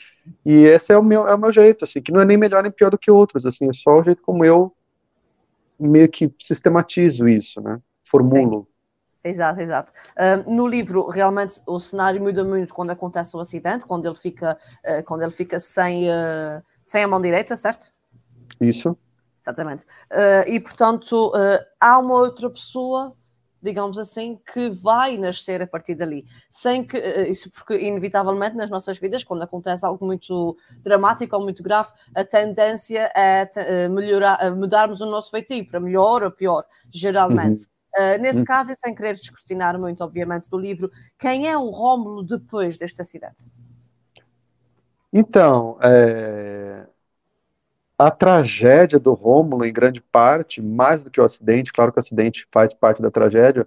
[0.44, 2.62] E esse é o meu, é o meu jeito, assim, que não é nem melhor
[2.62, 4.72] nem pior do que outros, assim, é só o jeito como eu
[5.78, 7.78] meio que sistematizo isso, né?
[8.04, 8.62] Formulo.
[8.62, 8.75] Sim.
[9.26, 9.92] Exato, exato.
[10.16, 14.56] Uh, no livro, realmente, o cenário muda muito quando acontece o acidente, quando ele fica,
[14.84, 17.92] uh, quando ele fica sem, uh, sem a mão direita, certo?
[18.60, 18.96] Isso.
[19.42, 19.84] Exatamente.
[20.48, 21.32] e, portanto,
[21.80, 23.14] há uma outra pessoa,
[23.62, 26.24] digamos assim, que vai nascer a partir dali.
[26.50, 31.62] Sem que, isso porque, inevitavelmente, nas nossas vidas, quando acontece algo muito dramático ou muito
[31.62, 37.66] grave, a tendência é melhorar, mudarmos o nosso feitio para melhor ou pior, geralmente.
[37.66, 37.75] Uhum.
[37.96, 38.44] Uh, nesse hum.
[38.44, 43.00] caso, e sem querer descortinar muito, obviamente, do livro, quem é o Rômulo depois deste
[43.00, 43.50] acidente?
[45.10, 46.86] Então, é...
[47.98, 52.00] a tragédia do Rômulo, em grande parte, mais do que o acidente, claro que o
[52.00, 53.66] acidente faz parte da tragédia,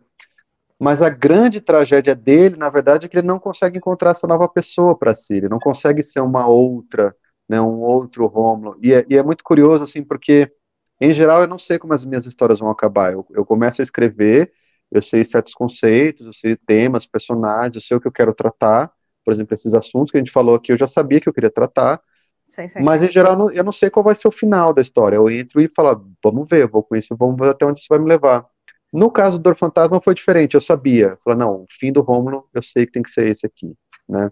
[0.77, 4.47] mas a grande tragédia dele, na verdade, é que ele não consegue encontrar essa nova
[4.47, 7.15] pessoa para si, ele não consegue ser uma outra,
[7.49, 8.77] né, um outro Rômulo.
[8.81, 10.51] E é, e é muito curioso, assim, porque
[10.99, 13.13] em geral, eu não sei como as minhas histórias vão acabar.
[13.13, 14.51] Eu, eu começo a escrever,
[14.91, 18.91] eu sei certos conceitos, eu sei temas, personagens, eu sei o que eu quero tratar.
[19.23, 21.49] Por exemplo, esses assuntos que a gente falou aqui, eu já sabia que eu queria
[21.51, 22.01] tratar.
[22.83, 25.15] Mas, em geral, eu não sei qual vai ser o final da história.
[25.17, 27.99] Eu entro e falo, vamos ver, vou com isso, vamos ver até onde isso vai
[27.99, 28.45] me levar.
[28.91, 31.15] No caso do Dor Fantasma foi diferente, eu sabia.
[31.23, 33.75] Falei, não, o fim do Rômulo, eu sei que tem que ser esse aqui,
[34.07, 34.31] né?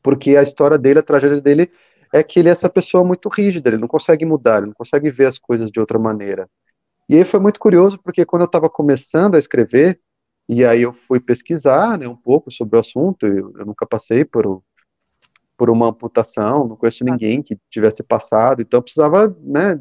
[0.00, 1.70] Porque a história dele, a tragédia dele,
[2.12, 5.10] é que ele é essa pessoa muito rígida, ele não consegue mudar, ele não consegue
[5.10, 6.48] ver as coisas de outra maneira.
[7.08, 10.00] E aí foi muito curioso, porque quando eu estava começando a escrever,
[10.48, 14.24] e aí eu fui pesquisar né, um pouco sobre o assunto, eu, eu nunca passei
[14.24, 14.62] por,
[15.56, 19.80] por uma amputação, não conheço ninguém que tivesse passado, então eu precisava né,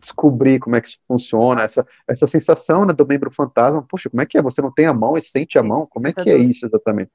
[0.00, 4.22] descobrir como é que isso funciona, essa, essa sensação né, do membro fantasma, poxa, como
[4.22, 4.42] é que é?
[4.42, 5.86] Você não tem a mão e sente a mão?
[5.90, 7.10] Como é que é isso exatamente?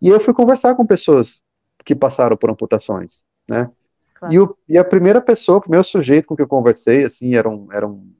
[0.00, 1.42] E eu fui conversar com pessoas
[1.84, 3.70] que passaram por amputações, né?
[4.22, 4.32] Claro.
[4.32, 7.48] E, o, e, a primeira pessoa, o primeiro sujeito com que eu conversei, assim, era
[7.48, 8.14] um, era um,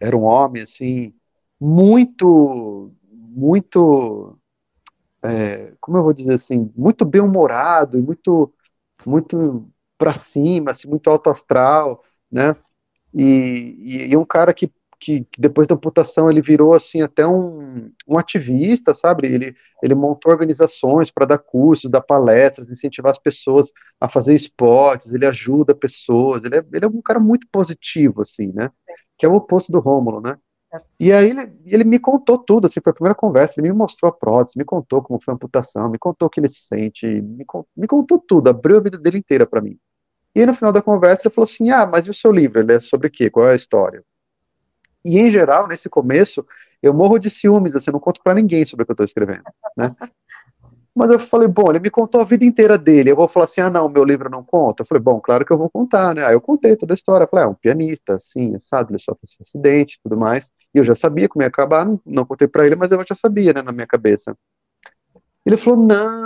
[0.00, 1.14] era um homem, assim,
[1.60, 4.36] muito, muito,
[5.22, 8.52] é, como eu vou dizer assim, muito bem-humorado muito,
[9.06, 12.56] muito para cima, assim, muito alto astral, né?
[13.14, 17.26] E, e, e um cara que que, que, depois da amputação ele virou assim até
[17.26, 19.26] um, um ativista, sabe?
[19.26, 25.12] Ele, ele montou organizações para dar cursos, dar palestras, incentivar as pessoas a fazer esportes,
[25.12, 28.70] ele ajuda pessoas, ele é, ele é um cara muito positivo, assim, né?
[29.18, 30.36] Que é o oposto do Rômulo, né?
[30.70, 30.88] Certo.
[30.98, 34.08] E aí ele, ele me contou tudo, assim, foi a primeira conversa, ele me mostrou
[34.08, 37.06] a prótese, me contou como foi a amputação, me contou o que ele se sente,
[37.06, 37.44] me,
[37.76, 39.78] me contou tudo, abriu a vida dele inteira para mim.
[40.34, 42.60] E aí, no final da conversa ele falou assim, ah, mas e o seu livro,
[42.60, 43.30] ele é sobre o quê?
[43.30, 44.04] Qual é a história?
[45.06, 46.44] E, em geral, nesse começo,
[46.82, 49.44] eu morro de ciúmes, assim, não conto para ninguém sobre o que eu estou escrevendo,
[49.76, 49.94] né?
[50.96, 53.10] Mas eu falei, bom, ele me contou a vida inteira dele.
[53.10, 54.82] Eu vou falar assim, ah, não, meu livro não conta.
[54.82, 56.24] Eu falei, bom, claro que eu vou contar, né?
[56.24, 57.26] Aí eu contei toda a história.
[57.26, 60.50] Falei, ah, é um pianista, assim, sabe, ele sofre esse acidente tudo mais.
[60.74, 63.14] E eu já sabia como ia acabar, não, não contei para ele, mas eu já
[63.14, 64.34] sabia, né, na minha cabeça.
[65.44, 66.25] Ele falou: não,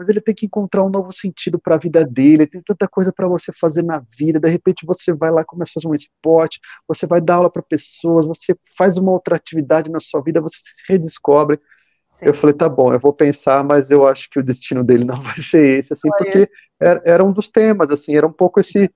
[0.00, 3.12] mas ele tem que encontrar um novo sentido para a vida dele, tem tanta coisa
[3.12, 4.40] para você fazer na vida.
[4.40, 6.58] De repente você vai lá, começa a fazer um esporte,
[6.88, 10.56] você vai dar aula para pessoas, você faz uma outra atividade na sua vida, você
[10.56, 11.60] se redescobre.
[12.06, 12.28] Sim.
[12.28, 15.20] Eu falei: tá bom, eu vou pensar, mas eu acho que o destino dele não
[15.20, 16.48] vai ser esse, assim, porque
[16.80, 18.90] era, era um dos temas, assim, era um pouco esse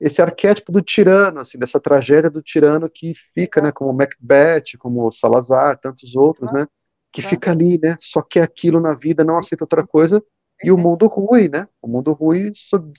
[0.00, 5.10] esse arquétipo do tirano, assim, dessa tragédia do tirano que fica, né, como Macbeth, como
[5.10, 6.66] Salazar, tantos outros, né,
[7.12, 7.28] que tá.
[7.28, 7.96] fica ali, né?
[7.98, 10.22] Só quer aquilo na vida, não aceita outra coisa,
[10.62, 11.68] e o mundo ruim, né?
[11.80, 12.50] O mundo ruim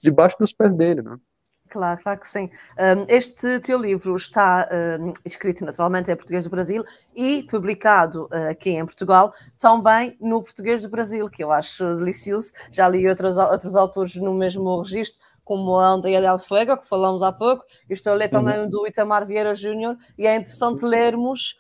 [0.02, 1.18] debaixo dos pés dele, né?
[1.70, 2.50] Claro, claro que sim.
[2.78, 4.68] Um, este teu livro está
[5.00, 6.84] um, escrito naturalmente em português do Brasil
[7.16, 12.54] e publicado uh, aqui em Portugal também no português do Brasil, que eu acho delicioso.
[12.72, 15.20] Já li outros, outros autores no mesmo registro,
[15.50, 17.66] como a Andrea Del Fuego, que falamos há pouco.
[17.90, 18.70] Eu estou a ler também uhum.
[18.70, 21.58] do Itamar Vieira Júnior e é interessante lermos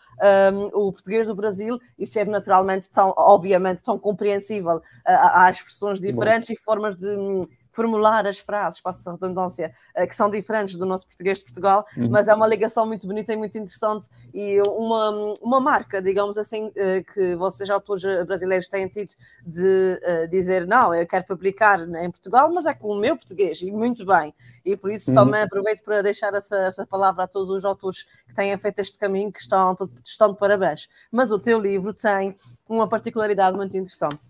[0.53, 5.99] um, o português do Brasil e ser naturalmente tão, obviamente, tão compreensível uh, às expressões
[5.99, 6.53] diferentes Bom.
[6.53, 7.41] e formas de hum,
[7.79, 11.85] formular as frases, passo a redundância, uh, que são diferentes do nosso português de Portugal,
[11.95, 12.09] uhum.
[12.09, 15.09] mas é uma ligação muito bonita e muito interessante e uma,
[15.41, 19.13] uma marca, digamos assim, uh, que vocês autores brasileiros têm tido
[19.45, 23.71] de dizer, não, eu quero publicar em Portugal, mas é com o meu português, e
[23.71, 24.33] muito bem.
[24.65, 25.15] E por isso uhum.
[25.15, 28.97] também aproveito para deixar essa, essa palavra a todos os autores que têm feito este
[28.99, 30.89] caminho, que estão, estão de parabéns.
[31.09, 32.35] Mas o teu livro tem
[32.67, 34.29] uma particularidade muito interessante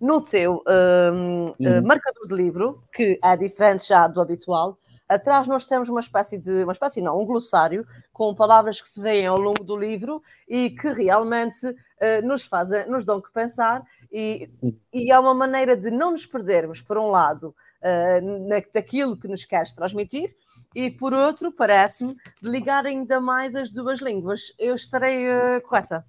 [0.00, 1.82] no teu um, uhum.
[1.84, 6.62] marcador de livro, que é diferente já do habitual, atrás nós temos uma espécie de,
[6.62, 10.70] uma espécie não, um glossário com palavras que se veem ao longo do livro e
[10.70, 13.82] que realmente uh, nos fazem, nos dão que pensar
[14.12, 14.50] e,
[14.92, 19.28] e é uma maneira de não nos perdermos, por um lado, uh, na, daquilo que
[19.28, 20.34] nos queres transmitir
[20.74, 24.54] e, por outro, parece-me, de ligar ainda mais as duas línguas.
[24.58, 26.04] Eu estarei uh, correta?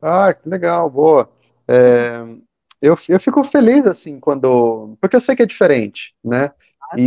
[0.00, 1.30] Ah, que legal, boa.
[1.68, 2.18] É,
[2.80, 4.96] eu, eu fico feliz, assim, quando.
[5.00, 6.52] Porque eu sei que é diferente, né?
[6.96, 7.02] E,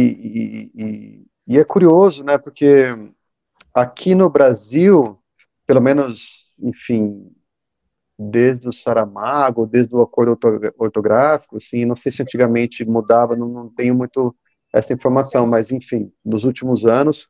[0.76, 2.38] e, e, e é curioso, né?
[2.38, 2.88] Porque
[3.74, 5.20] aqui no Brasil,
[5.68, 7.32] pelo menos, enfim,
[8.18, 10.38] desde o Saramago, desde o acordo
[10.78, 14.36] ortográfico, assim, não sei se antigamente mudava, não, não tenho muito
[14.74, 17.28] essa informação, mas enfim, nos últimos anos,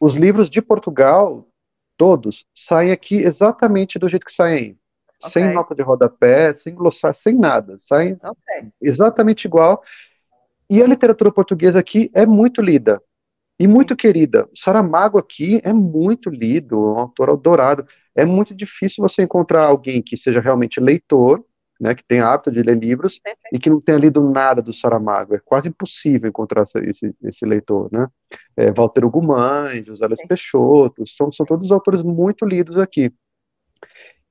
[0.00, 1.48] os livros de Portugal,
[1.96, 4.78] todos, saem aqui exatamente do jeito que saem,
[5.20, 5.30] okay.
[5.30, 8.70] sem nota de rodapé, sem glossar, sem nada, saem okay.
[8.80, 9.82] exatamente igual.
[10.70, 13.02] E a literatura portuguesa aqui é muito lida
[13.58, 13.72] e Sim.
[13.72, 14.48] muito querida.
[14.54, 17.86] Saramago aqui é muito lido, um autor adorado.
[18.14, 21.44] É muito difícil você encontrar alguém que seja realmente leitor
[21.80, 23.20] né, que tem hábito de ler livros
[23.52, 25.34] e que não tenha lido nada do Saramago.
[25.34, 28.08] É quase impossível encontrar esse, esse leitor, né?
[28.56, 33.12] É, Walter Ugumães, José Luiz Peixoto, são, são todos autores muito lidos aqui.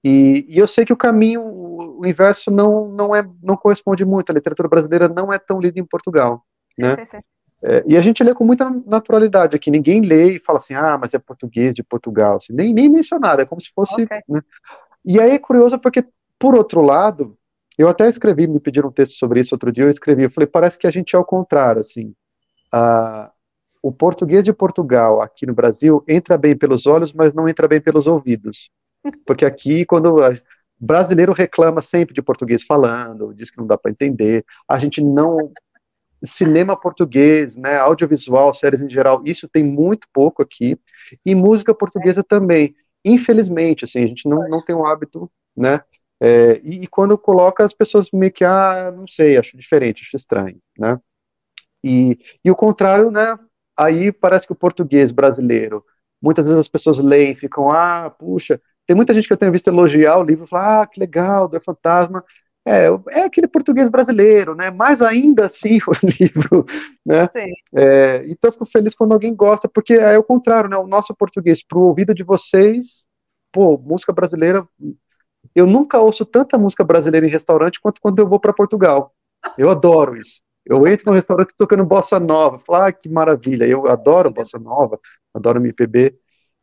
[0.04, 4.30] E, e, eu sei que o caminho, o inverso não, não, é, não corresponde muito.
[4.30, 6.96] A literatura brasileira não é tão lida em Portugal, sim, né?
[6.96, 7.18] Sim, sim.
[7.64, 9.72] É, e a gente lê com muita naturalidade aqui.
[9.72, 12.38] Ninguém lê e fala assim, ah, mas é português de Portugal.
[12.38, 14.04] Assim, nem, nem mencionado, é como se fosse.
[14.04, 14.22] Okay.
[14.30, 14.42] Né?
[15.04, 16.06] E aí é curioso porque
[16.40, 17.38] por outro lado,
[17.78, 20.48] eu até escrevi, me pediram um texto sobre isso outro dia, eu escrevi, eu falei,
[20.48, 22.14] parece que a gente é ao contrário, assim,
[22.72, 23.32] a,
[23.82, 27.82] o português de Portugal, aqui no Brasil, entra bem pelos olhos, mas não entra bem
[27.82, 28.70] pelos ouvidos,
[29.26, 30.16] porque aqui, quando
[30.80, 35.52] brasileiro reclama sempre de português falando, diz que não dá para entender, a gente não
[36.24, 40.80] cinema português, né, audiovisual, séries em geral, isso tem muito pouco aqui,
[41.26, 42.76] e música portuguesa também.
[43.06, 45.82] Infelizmente, assim, a gente não, não tem um hábito, né,
[46.20, 50.16] é, e, e, quando coloca, as pessoas meio que, ah, não sei, acho diferente, acho
[50.16, 51.00] estranho, né?
[51.84, 53.38] E, e o contrário, né?
[53.78, 55.86] Aí parece que o português brasileiro,
[56.22, 59.68] muitas vezes as pessoas leem ficam, ah, puxa, tem muita gente que eu tenho visto
[59.68, 62.24] elogiar o livro falar, ah, que legal, do Fantasma.
[62.66, 64.72] É, é aquele português brasileiro, né?
[64.72, 66.66] Mais ainda assim o livro,
[67.06, 67.28] né?
[67.28, 67.52] Sim.
[67.76, 70.78] É, então eu fico feliz quando alguém gosta, porque é o contrário, né?
[70.78, 73.06] O nosso português, pro ouvido de vocês,
[73.54, 74.68] pô, música brasileira
[75.56, 79.14] eu nunca ouço tanta música brasileira em restaurante quanto quando eu vou para Portugal.
[79.58, 80.42] Eu adoro isso.
[80.66, 85.00] Eu entro no restaurante tocando bossa nova, falo, ah, que maravilha, eu adoro bossa nova,
[85.34, 86.14] adoro MPB.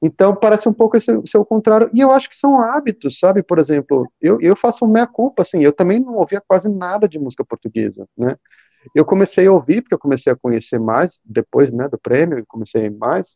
[0.04, 1.88] Então, parece um pouco esse, o contrário.
[1.94, 3.42] E eu acho que são hábitos, sabe?
[3.42, 7.42] Por exemplo, eu, eu faço meia-culpa, assim, eu também não ouvia quase nada de música
[7.44, 8.36] portuguesa, né?
[8.94, 12.44] Eu comecei a ouvir, porque eu comecei a conhecer mais, depois, né, do prêmio, eu
[12.46, 13.34] comecei mais,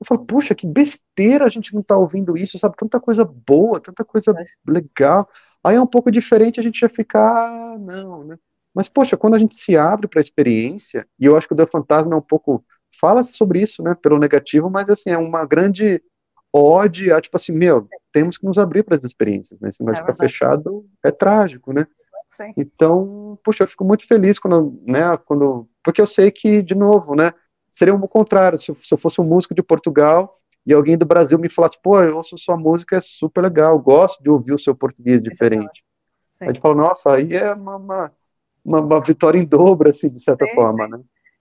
[0.00, 2.76] eu falo, puxa, que besteira a gente não tá ouvindo isso, sabe?
[2.78, 4.34] Tanta coisa boa, tanta coisa
[4.66, 5.28] legal.
[5.62, 8.38] Aí é um pouco diferente a gente já ficar, ah, não, né?
[8.74, 11.56] Mas, poxa, quando a gente se abre para a experiência, e eu acho que o
[11.56, 12.64] The Fantasma é um pouco.
[13.00, 13.96] Fala sobre isso, né?
[14.00, 16.02] Pelo negativo, mas, assim, é uma grande
[16.52, 19.70] ode a, tipo assim, meu, temos que nos abrir para as experiências, né?
[19.70, 21.86] Se nós é ficar fechado, é trágico, né?
[22.28, 22.52] Sim.
[22.56, 27.16] Então, puxa, eu fico muito feliz quando, né, quando, porque eu sei que, de novo,
[27.16, 27.34] né,
[27.70, 31.38] seria o contrário, se, se eu fosse um músico de Portugal e alguém do Brasil
[31.38, 34.74] me falasse, pô, eu ouço sua música, é super legal, gosto de ouvir o seu
[34.74, 35.84] português diferente.
[36.30, 36.44] Sim.
[36.44, 38.12] A gente fala, nossa, aí é uma, uma,
[38.64, 40.90] uma, vitória em dobro, assim, de certa sim, forma, sim.
[40.92, 41.00] né?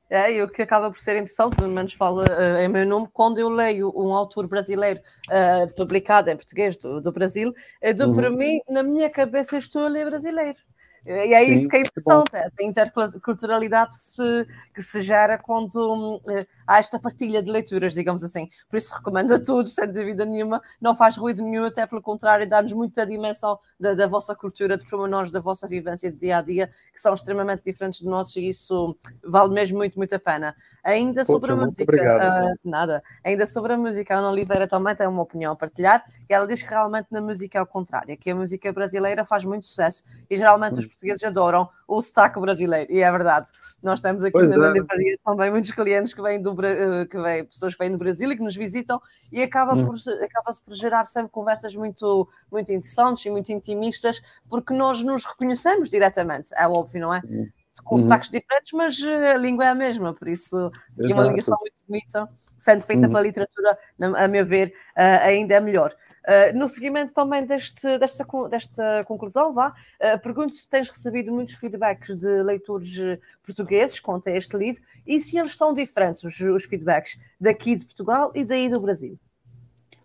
[0.09, 3.07] É, e o que acaba por ser interessante, pelo menos falo uh, em meu nome,
[3.13, 8.07] quando eu leio um autor brasileiro uh, publicado em português do, do Brasil, uh, do,
[8.07, 8.15] uhum.
[8.15, 10.57] para mim, na minha cabeça, estou a ler brasileiro.
[11.05, 16.17] E é isso Sim, que é interessante, essa interculturalidade que se, que se gera quando
[16.17, 16.21] uh,
[16.67, 18.49] há esta partilha de leituras, digamos assim.
[18.69, 22.47] Por isso recomendo a todos, sem dúvida nenhuma, não faz ruído nenhum, até pelo contrário,
[22.47, 26.41] dá-nos muita dimensão da, da, vossa cultura, de pormenores da vossa vivência do dia a
[26.41, 30.55] dia, que são extremamente diferentes do nosso, e isso vale mesmo muito, muito a pena.
[30.83, 34.95] Ainda Poxa, sobre a música, uh, nada, ainda sobre a música, a Ana Oliveira também
[34.95, 38.15] tem uma opinião a partilhar, e ela diz que realmente na música é o contrário,
[38.17, 40.79] que a música brasileira faz muito sucesso e geralmente hum.
[40.79, 43.49] os portugueses adoram o sotaque brasileiro, e é verdade.
[43.81, 44.71] Nós temos aqui pois na é.
[44.71, 48.31] livraria também muitos clientes que vêm do eh, que vêm, pessoas que vêm do Brasil
[48.31, 49.85] e que nos visitam, e acaba hum.
[49.85, 55.23] por, acaba-se por gerar sempre conversas muito, muito interessantes e muito intimistas, porque nós nos
[55.25, 57.21] reconhecemos diretamente, é óbvio, não é?
[57.25, 57.47] Hum.
[57.83, 58.01] Com uhum.
[58.01, 61.81] sotaques diferentes, mas eh, a língua é a mesma, por isso é uma ligação muito
[61.87, 63.13] bonita, sendo feita uhum.
[63.13, 63.77] pela literatura,
[64.17, 65.95] a meu ver, uh, ainda é melhor.
[66.29, 71.55] Uh, no seguimento também deste, desta, desta conclusão, vá, uh, pergunto se tens recebido muitos
[71.55, 76.39] feedbacks de leitores eh, portugueses quanto a este livro e se eles são diferentes, os,
[76.39, 79.17] os feedbacks daqui de Portugal e daí do Brasil.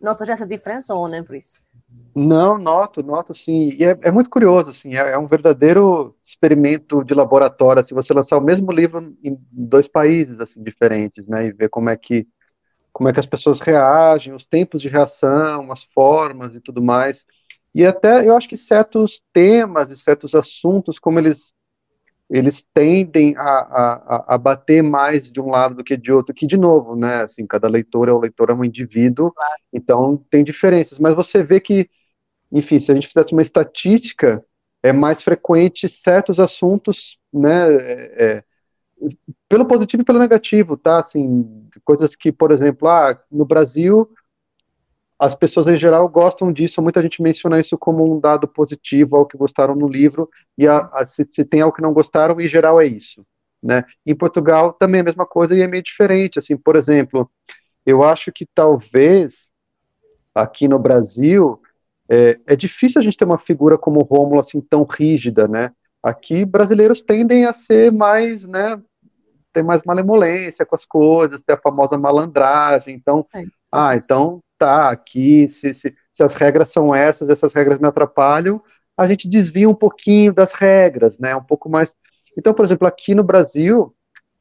[0.01, 1.63] Notas essa diferença ou nem por isso?
[2.15, 3.75] Não, noto, noto sim.
[3.79, 7.95] E é, é muito curioso, assim, é, é, um verdadeiro experimento de laboratório, se assim,
[7.95, 11.97] você lançar o mesmo livro em dois países, assim, diferentes, né, e ver como é
[11.97, 12.27] que
[12.95, 17.27] como é que as pessoas reagem, os tempos de reação, as formas e tudo mais.
[17.75, 21.53] E até eu acho que certos temas e certos assuntos, como eles
[22.31, 26.47] eles tendem a, a, a, bater mais de um lado do que de outro, que
[26.47, 29.31] de novo, né, assim, cada leitor ou leitor é um indivíduo,
[29.71, 31.89] então tem diferenças, mas você vê que,
[32.51, 34.43] enfim, se a gente fizesse uma estatística,
[34.83, 38.45] é mais frequente certos assuntos, né, é, é
[39.49, 44.09] pelo positivo e pelo negativo, tá, assim, coisas que, por exemplo, ah, no Brasil
[45.19, 49.27] as pessoas em geral gostam disso, muita gente menciona isso como um dado positivo ao
[49.27, 50.29] que gostaram no livro,
[50.59, 53.25] e a, a, se, se, tem algo que não gostaram, em geral é isso.
[53.63, 53.85] Né?
[54.05, 56.39] Em Portugal também é a mesma coisa e é meio diferente.
[56.39, 57.31] Assim, por exemplo,
[57.87, 59.49] eu acho que talvez
[60.35, 61.63] aqui no Brasil
[62.09, 65.73] é, é difícil a gente ter uma figura como o Rômulo assim tão rígida, né?
[66.03, 68.79] Aqui brasileiros tendem a ser mais, né?
[69.55, 72.95] Tem mais malemolência com as coisas, ter a famosa malandragem.
[72.95, 73.47] Então, Sim.
[73.73, 78.63] ah, então tá, aqui, se, se, se as regras são essas, essas regras me atrapalham,
[78.97, 81.35] a gente desvia um pouquinho das regras, né?
[81.35, 81.97] Um pouco mais.
[82.37, 83.95] Então, por exemplo, aqui no Brasil,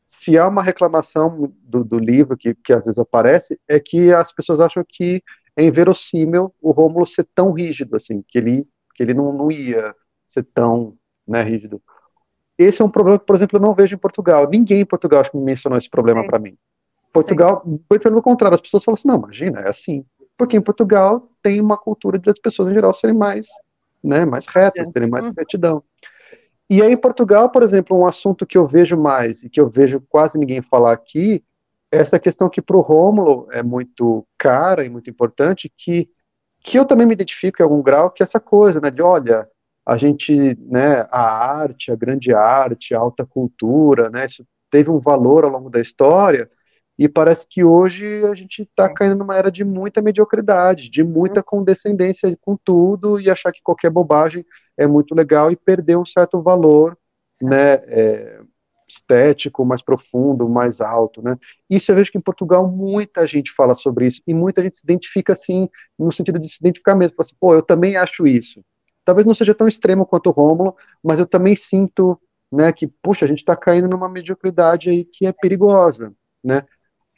[0.08, 4.32] se há uma reclamação do, do livro que, que às vezes aparece, é que as
[4.32, 5.24] pessoas acham que
[5.56, 9.96] é inverossímil o Rômulo ser tão rígido, assim, que ele, que ele não, não ia
[10.28, 10.98] ser tão
[11.28, 11.82] né, rígido.
[12.58, 14.48] Esse é um problema que, por exemplo, eu não vejo em Portugal.
[14.50, 16.58] Ninguém em Portugal acho que me mencionou esse problema para mim.
[17.12, 20.04] Portugal, foi pelo contrário, as pessoas falam assim, não, imagina, é assim.
[20.36, 23.48] Porque em Portugal tem uma cultura de as pessoas em geral serem mais,
[24.04, 25.84] né, mais retas, terem mais retidão.
[26.68, 29.70] E aí em Portugal, por exemplo, um assunto que eu vejo mais e que eu
[29.70, 31.44] vejo quase ninguém falar aqui,
[31.92, 36.10] é essa questão que para o Rômulo é muito cara e muito importante, que,
[36.62, 39.48] que eu também me identifico em algum grau, que é essa coisa, né, de olha,
[39.86, 41.22] a gente, né, a
[41.62, 45.82] arte, a grande arte, a alta cultura, né, isso teve um valor ao longo da
[45.82, 46.50] história,
[46.98, 51.40] e parece que hoje a gente está caindo numa era de muita mediocridade, de muita
[51.40, 51.46] uhum.
[51.46, 54.46] condescendência com tudo e achar que qualquer bobagem
[54.78, 56.98] é muito legal e perder um certo valor,
[57.34, 57.48] Sim.
[57.48, 58.42] né, é,
[58.88, 61.38] estético, mais profundo, mais alto, né.
[61.70, 64.84] Isso eu vejo que em Portugal muita gente fala sobre isso e muita gente se
[64.84, 65.68] identifica assim,
[65.98, 68.64] no sentido de se identificar mesmo, assim, pô, eu também acho isso.
[69.06, 72.20] Talvez não seja tão extremo quanto o Rômulo, mas eu também sinto,
[72.52, 76.64] né, que, puxa, a gente está caindo numa mediocridade aí que é perigosa, né.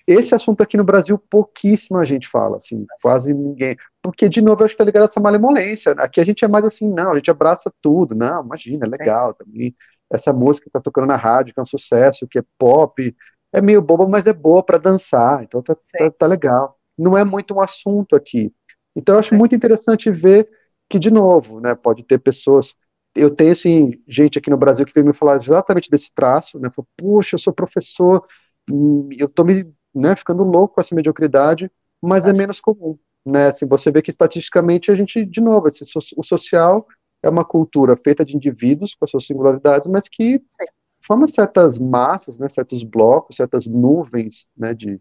[0.08, 3.76] Esse assunto aqui no Brasil, pouquíssima gente fala, assim, quase ninguém.
[4.04, 5.94] Porque, de novo, eu acho que tá ligado a essa malemolência.
[5.94, 8.14] Aqui a gente é mais assim, não, a gente abraça tudo.
[8.14, 9.76] Não, imagina, é legal também.
[10.12, 13.16] Essa música que tá tocando na rádio, que é um sucesso, que é pop,
[13.52, 16.78] é meio boba, mas é boa para dançar, então tá, tá, tá, legal.
[16.98, 18.54] Não é muito um assunto aqui.
[18.96, 20.48] Então eu acho muito interessante ver
[20.90, 22.76] que, de novo, né, pode ter pessoas.
[23.16, 26.70] Eu tenho, assim, gente aqui no Brasil que veio me falar exatamente desse traço, né?
[26.70, 28.26] Falou, puxa, eu sou professor,
[28.70, 31.72] hum, eu tô me né, ficando louco com essa mediocridade,
[32.02, 35.68] mas é é menos comum, né, assim, você vê que estatisticamente a gente, de novo,
[35.68, 35.84] esse,
[36.18, 36.86] o social
[37.24, 40.66] é uma cultura feita de indivíduos com as suas singularidades, mas que Sim.
[41.02, 45.00] forma certas massas, né, certos blocos, certas nuvens, né, de,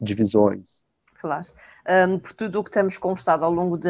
[0.00, 0.82] de visões
[1.22, 1.46] claro.
[1.88, 3.88] Um, por tudo o que temos conversado ao longo de,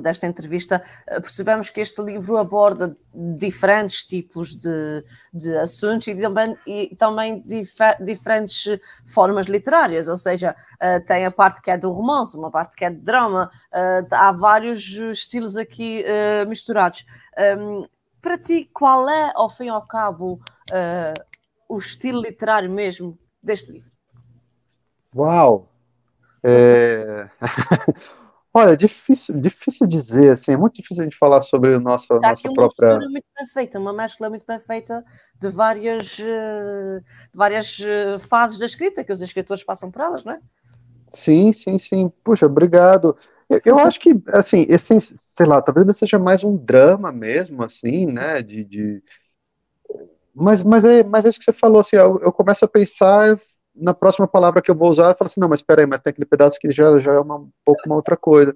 [0.00, 6.56] desta entrevista, eh, percebemos que este livro aborda diferentes tipos de, de assuntos e também,
[6.66, 11.92] e também difer, diferentes formas literárias, ou seja, uh, tem a parte que é do
[11.92, 17.04] romance, uma parte que é de drama, uh, há vários estilos aqui uh, misturados.
[17.58, 17.86] Um,
[18.22, 20.40] para ti, qual é, ao fim e ao cabo,
[21.66, 23.90] o estilo literário mesmo deste livro?
[25.14, 25.69] Uau!
[26.42, 27.28] É...
[28.52, 32.30] Olha, difícil, difícil dizer, assim, é muito difícil a gente falar sobre o nosso, Está
[32.30, 32.96] nossa própria...
[32.96, 35.04] Uma muito perfeita, uma mescla muito perfeita
[35.40, 40.32] de várias, de várias eh, fases da escrita, que os escritores passam por elas, não
[40.32, 40.40] é?
[41.12, 42.12] Sim, sim, sim.
[42.24, 43.16] Puxa, obrigado.
[43.48, 48.04] Eu, eu acho que, assim, esse, sei lá, talvez seja mais um drama mesmo, assim,
[48.06, 48.64] né, de...
[48.64, 49.02] de...
[50.34, 53.38] Mas, mas, é, mas é isso que você falou, assim, eu, eu começo a pensar
[53.80, 56.00] na próxima palavra que eu vou usar, eu falo assim, não, mas espera aí, mas
[56.00, 58.54] tem aquele pedaço que já, já é uma, um pouco uma outra coisa.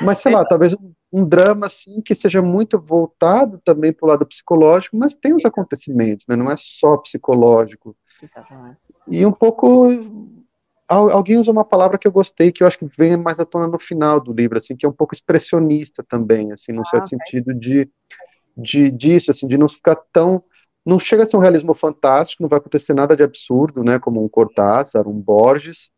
[0.00, 4.08] Mas, sei lá, talvez um, um, drama, assim, que seja muito voltado também para o
[4.08, 7.96] lado psicológico, mas tem os acontecimentos, né, não é só psicológico.
[8.22, 8.78] Exatamente.
[9.08, 9.88] E um pouco,
[10.86, 13.66] alguém usa uma palavra que eu gostei, que eu acho que vem mais à tona
[13.66, 17.06] no final do livro, assim, que é um pouco expressionista também, assim, num ah, certo
[17.06, 17.18] okay.
[17.18, 17.90] sentido de,
[18.56, 20.44] de, disso, assim, de não ficar tão
[20.88, 24.24] não chega a ser um realismo fantástico, não vai acontecer nada de absurdo, né, como
[24.24, 25.90] um Cortázar, um Borges,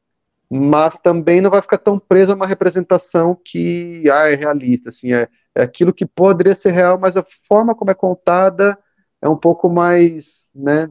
[0.51, 5.13] mas também não vai ficar tão preso a uma representação que ah, é realista, assim,
[5.13, 8.77] é, é aquilo que poderia ser real, mas a forma como é contada
[9.23, 10.91] é um pouco mais, né,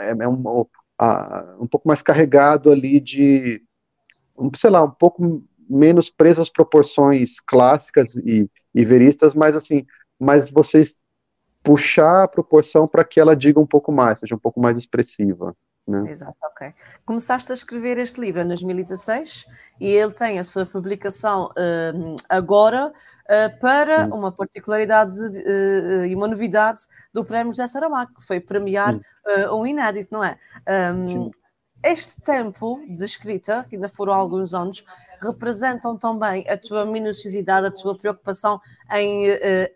[0.00, 0.66] é, é um,
[0.98, 3.62] a, um pouco mais carregado ali de,
[4.56, 9.86] sei lá, um pouco menos preso às proporções clássicas e, e veristas, mas assim,
[10.18, 10.99] mas vocês
[11.62, 15.54] puxar a proporção para que ela diga um pouco mais, seja um pouco mais expressiva.
[15.86, 16.10] Né?
[16.10, 16.72] Exato, ok.
[17.04, 19.46] Começaste a escrever este livro em 2016
[19.80, 26.28] e ele tem a sua publicação uh, agora uh, para uma particularidade uh, e uma
[26.28, 26.82] novidade
[27.12, 28.98] do Prémio José Saramago, que foi premiar
[29.52, 30.36] um inédito, não é?
[30.96, 31.30] Um,
[31.84, 34.84] este tempo de escrita, que ainda foram alguns anos,
[35.20, 38.60] representam também a tua minuciosidade, a tua preocupação
[38.92, 39.28] em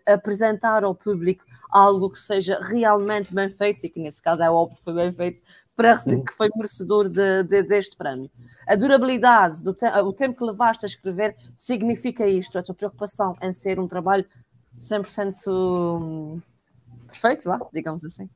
[0.05, 4.77] apresentar ao público algo que seja realmente bem feito, e que nesse caso é óbvio
[4.77, 5.41] que foi bem feito,
[5.75, 8.29] para, que foi merecedor de, de, deste prémio.
[8.65, 13.35] A durabilidade, do te o tempo que levaste a escrever, significa isto, a tua preocupação
[13.41, 14.25] em ser um trabalho
[14.77, 16.41] 100% hum,
[17.07, 18.29] perfeito, vá, digamos assim.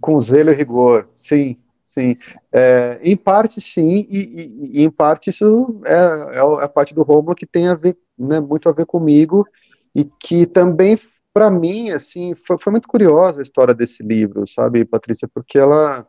[0.00, 2.12] Com zelo e rigor, sim, sim.
[2.52, 7.02] É, em parte, sim, e, e, e, em parte isso é, é a parte do
[7.02, 9.46] Romulo que tem a ver, né, muito a ver comigo,
[9.94, 10.96] e que também
[11.34, 16.08] para mim, assim, foi, foi, muito curiosa a história desse livro, sabe, Patrícia, porque ela.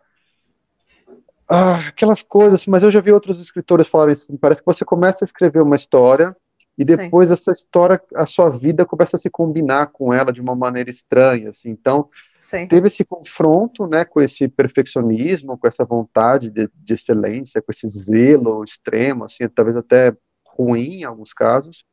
[1.47, 4.35] Ah, aquelas coisas, assim, mas eu já vi outros escritores falarem isso.
[4.37, 6.35] Parece que você começa a escrever uma história
[6.77, 7.33] e depois Sim.
[7.33, 11.49] essa história, a sua vida começa a se combinar com ela de uma maneira estranha,
[11.49, 11.69] assim.
[11.69, 12.67] Então, Sim.
[12.67, 17.87] teve esse confronto, né, com esse perfeccionismo, com essa vontade de, de excelência, com esse
[17.87, 20.15] zelo extremo, assim, talvez até
[20.45, 21.83] ruim em alguns casos.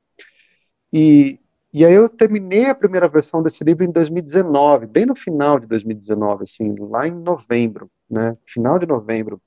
[0.93, 1.39] E,
[1.73, 5.67] e aí eu terminei a primeira versão desse livro em 2019, bem no final de
[5.67, 8.37] 2019, assim, lá em novembro, né?
[8.45, 9.41] Final de novembro.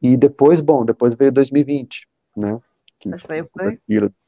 [0.00, 2.60] E depois, bom, depois veio 2020, né?
[3.00, 3.80] Que, Mas foi.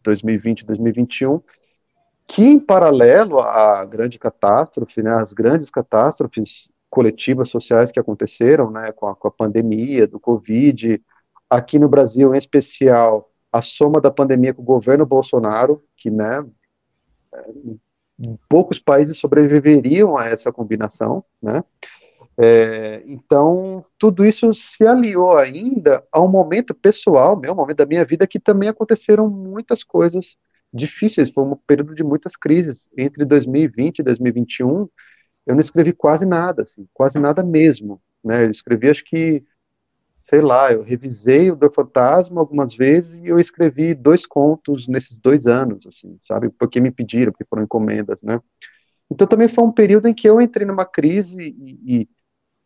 [0.02, 1.40] 2020, 2021,
[2.26, 8.90] que em paralelo à grande catástrofe, né, as grandes catástrofes coletivas sociais que aconteceram, né,
[8.92, 11.00] com a, com a pandemia do Covid,
[11.48, 16.44] aqui no Brasil em especial, a soma da pandemia com o governo Bolsonaro, que, né,
[18.48, 21.64] poucos países sobreviveriam a essa combinação, né?
[22.38, 28.04] É, então, tudo isso se aliou ainda a um momento pessoal, meu, momento da minha
[28.04, 30.36] vida que também aconteceram muitas coisas
[30.72, 32.86] difíceis, foi um período de muitas crises.
[32.96, 34.88] Entre 2020 e 2021,
[35.46, 38.44] eu não escrevi quase nada, assim, quase nada mesmo, né?
[38.44, 39.42] Eu escrevi, acho que
[40.28, 45.18] sei lá, eu revisei o do Fantasma algumas vezes e eu escrevi dois contos nesses
[45.18, 46.50] dois anos, assim, sabe?
[46.50, 48.40] Porque me pediram, porque foram encomendas, né?
[49.08, 52.08] Então também foi um período em que eu entrei numa crise e, e,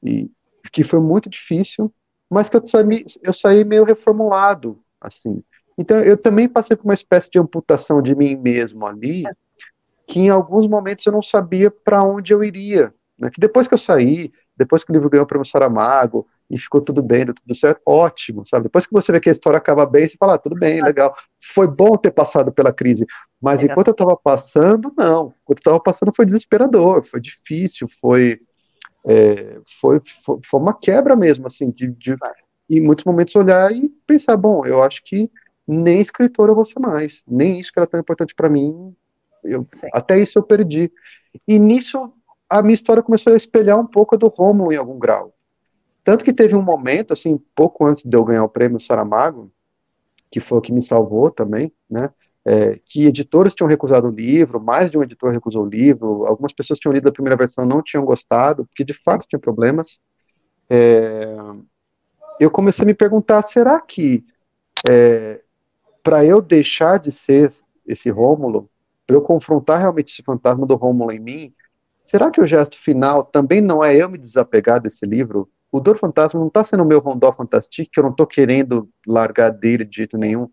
[0.02, 0.30] e
[0.72, 1.92] que foi muito difícil,
[2.30, 5.42] mas que eu saí, eu saí meio reformulado, assim.
[5.76, 9.24] Então eu também passei por uma espécie de amputação de mim mesmo ali,
[10.06, 13.28] que em alguns momentos eu não sabia para onde eu iria, né?
[13.30, 16.80] Que depois que eu saí, depois que o livro ganhou o prêmio Saramago, e ficou
[16.80, 18.64] tudo bem, deu tudo certo, ótimo, sabe?
[18.64, 21.14] Depois que você vê que a história acaba bem, você fala, ah, tudo bem, legal.
[21.54, 23.06] Foi bom ter passado pela crise,
[23.40, 25.32] mas enquanto eu estava passando, não.
[25.42, 28.40] Enquanto eu estava passando foi desesperador, foi difícil, foi,
[29.06, 32.16] é, foi, foi, foi, uma quebra mesmo, assim, de, de
[32.68, 35.30] em muitos momentos olhar e pensar, bom, eu acho que
[35.66, 38.94] nem escritor eu vou ser mais, nem isso que era tão importante para mim,
[39.44, 40.90] eu, até isso eu perdi.
[41.46, 42.12] E nisso
[42.48, 45.32] a minha história começou a espelhar um pouco a do Romulo em algum grau.
[46.04, 49.52] Tanto que teve um momento, assim, pouco antes de eu ganhar o prêmio Saramago,
[50.30, 52.10] que foi o que me salvou também, né?
[52.42, 56.54] É, que editores tinham recusado o livro, mais de um editor recusou o livro, algumas
[56.54, 60.00] pessoas tinham lido a primeira versão não tinham gostado, porque de fato tinha problemas.
[60.70, 61.36] É,
[62.38, 64.24] eu comecei a me perguntar, será que
[64.88, 65.42] é,
[66.02, 67.50] para eu deixar de ser
[67.86, 68.70] esse Rômulo,
[69.06, 71.54] para eu confrontar realmente esse fantasma do Rômulo em mim,
[72.02, 75.98] será que o gesto final também não é eu me desapegar desse livro o Dor
[75.98, 79.98] Fantasma não está sendo o meu Rondó Fantastique, eu não estou querendo largar dele de
[79.98, 80.48] jeito nenhum,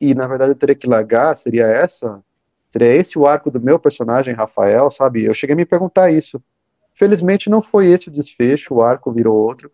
[0.00, 2.22] e na verdade eu teria que largar, seria essa,
[2.70, 5.24] seria esse o arco do meu personagem, Rafael, sabe?
[5.24, 6.42] Eu cheguei a me perguntar isso.
[6.94, 9.70] Felizmente não foi esse o desfecho, o arco virou outro,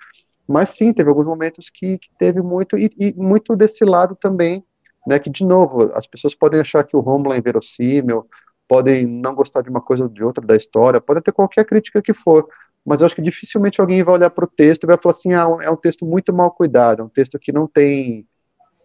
[0.47, 4.64] mas sim, teve alguns momentos que, que teve muito, e, e, muito desse lado também,
[5.07, 8.26] né, que de novo, as pessoas podem achar que o Romulo é inverossímil,
[8.68, 12.01] podem não gostar de uma coisa ou de outra da história, podem ter qualquer crítica
[12.01, 12.49] que for,
[12.85, 15.32] mas eu acho que dificilmente alguém vai olhar para o texto e vai falar assim,
[15.32, 18.26] ah, é um texto muito mal cuidado, é um texto que não tem...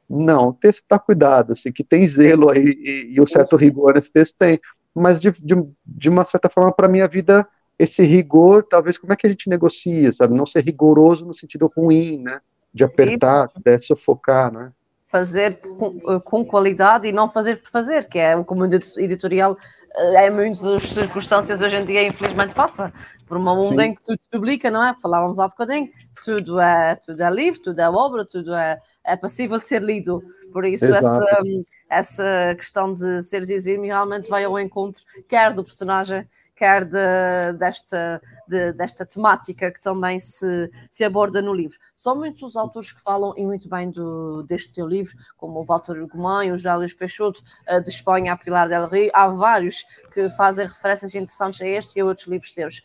[0.10, 3.93] Não, o texto está cuidado, assim, que tem zelo aí, e, e um certo rigor
[3.93, 4.60] nesse texto tem,
[4.95, 7.47] mas de, de, de uma certa forma, para minha vida,
[7.78, 10.36] esse rigor, talvez, como é que a gente negocia, sabe?
[10.36, 12.41] Não ser rigoroso no sentido ruim, né?
[12.74, 14.72] De apertar, de sufocar, né?
[15.08, 19.58] Fazer com, com, qualidade e não fazer por fazer, que é como editorial,
[19.95, 22.93] é muitas das circunstâncias hoje em dia, infelizmente, passa
[23.30, 23.82] por um mundo Sim.
[23.82, 24.95] em que tudo se publica, não é?
[24.99, 25.88] Falávamos há bocadinho,
[26.25, 30.21] tudo é, tudo é livro, tudo é obra, tudo é, é passível de ser lido.
[30.51, 31.41] Por isso, essa,
[31.88, 38.19] essa questão de seres exímio realmente vai ao encontro, quer do personagem, quer de, desta,
[38.47, 41.77] de, desta temática que também se, se aborda no livro.
[41.95, 45.63] São muitos os autores que falam e muito bem do, deste teu livro, como o
[45.63, 49.11] Walter Gomain, o Jálio Peixoto, eh, de Espanha, a Pilar del Rio.
[49.13, 52.82] Há vários que fazem referências interessantes a este e a outros livros teus.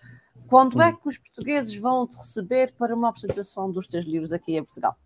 [0.48, 4.56] Quando é que os portugueses vão te receber para uma apresentação dos teus livros aqui
[4.56, 4.96] em Portugal?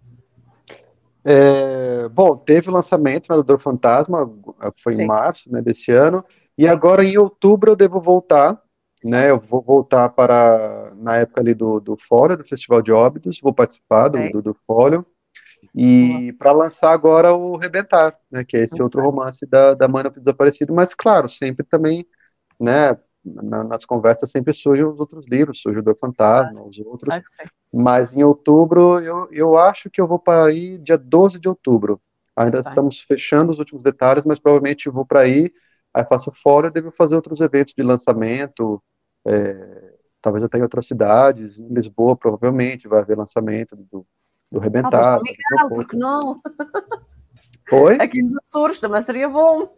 [1.25, 4.31] É, bom, teve o lançamento né, do Dor Fantasma,
[4.83, 5.03] foi Sim.
[5.03, 6.25] em março né, desse ano,
[6.57, 8.61] e agora em outubro eu devo voltar,
[9.05, 9.31] né?
[9.31, 13.53] Eu vou voltar para na época ali do, do Fórum, do Festival de Óbidos, vou
[13.53, 15.05] participar do, do, do Fórum.
[15.75, 18.45] E para lançar agora o Rebentar, né?
[18.45, 22.07] Que é esse outro romance da, da Mãe do Desaparecido, mas claro, sempre também,
[22.59, 22.99] né?
[23.25, 27.15] Na, nas conversas sempre surgem os outros livros, surge o do Fantasma, os outros.
[27.73, 32.01] Mas em outubro eu, eu acho que eu vou para aí dia 12 de outubro.
[32.35, 35.53] Ainda estamos fechando os últimos detalhes, mas provavelmente vou para aí
[35.93, 38.83] Aí faço fora, devo fazer outros eventos de lançamento,
[39.27, 44.07] é, talvez até em outras cidades, em Lisboa provavelmente vai haver lançamento do,
[44.51, 45.17] do Rebentar.
[45.17, 46.41] Ah, porque não?
[47.73, 47.99] Oi?
[48.01, 49.69] Aqui no Açores também seria bom.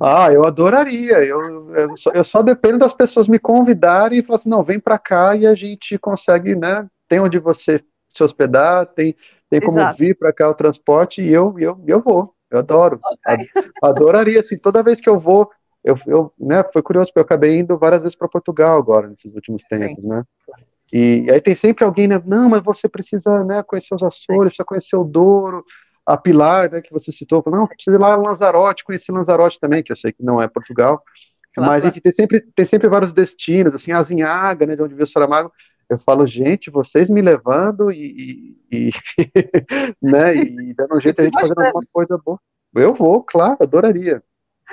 [0.00, 1.24] Ah, eu adoraria.
[1.24, 4.80] Eu, eu, só, eu só dependo das pessoas me convidarem e falar assim, não, vem
[4.80, 6.86] para cá e a gente consegue, né?
[7.08, 7.82] Tem onde você
[8.14, 9.14] se hospedar, tem,
[9.48, 9.98] tem como Exato.
[9.98, 12.34] vir para cá o transporte e eu, eu, eu vou.
[12.50, 13.00] Eu adoro.
[13.28, 13.46] Okay.
[13.82, 15.48] Adoraria, assim, toda vez que eu vou,
[15.84, 19.32] eu, eu né, foi curioso, porque eu acabei indo várias vezes para Portugal agora, nesses
[19.34, 20.08] últimos tempos, Sim.
[20.08, 20.24] né?
[20.92, 24.26] E, e, aí tem sempre alguém, né, não, mas você precisa, né, conhecer os Açores,
[24.26, 24.46] Sim.
[24.46, 25.64] precisa conhecer o Douro,
[26.12, 29.82] a Pilar, né, que você citou, não, precisa ir lá em Lanzarote, conhecer Lanzarote também,
[29.82, 31.02] que eu sei que não é Portugal,
[31.54, 35.04] claro, mas enfim, tem sempre, tem sempre vários destinos, assim, Azinhaga, né, de onde veio
[35.04, 35.52] o Saramago,
[35.88, 38.92] eu falo, gente, vocês me levando e, e, e
[40.02, 42.38] né, e dando um jeito a gente fazendo alguma coisa boa.
[42.74, 44.22] Eu vou, claro, adoraria.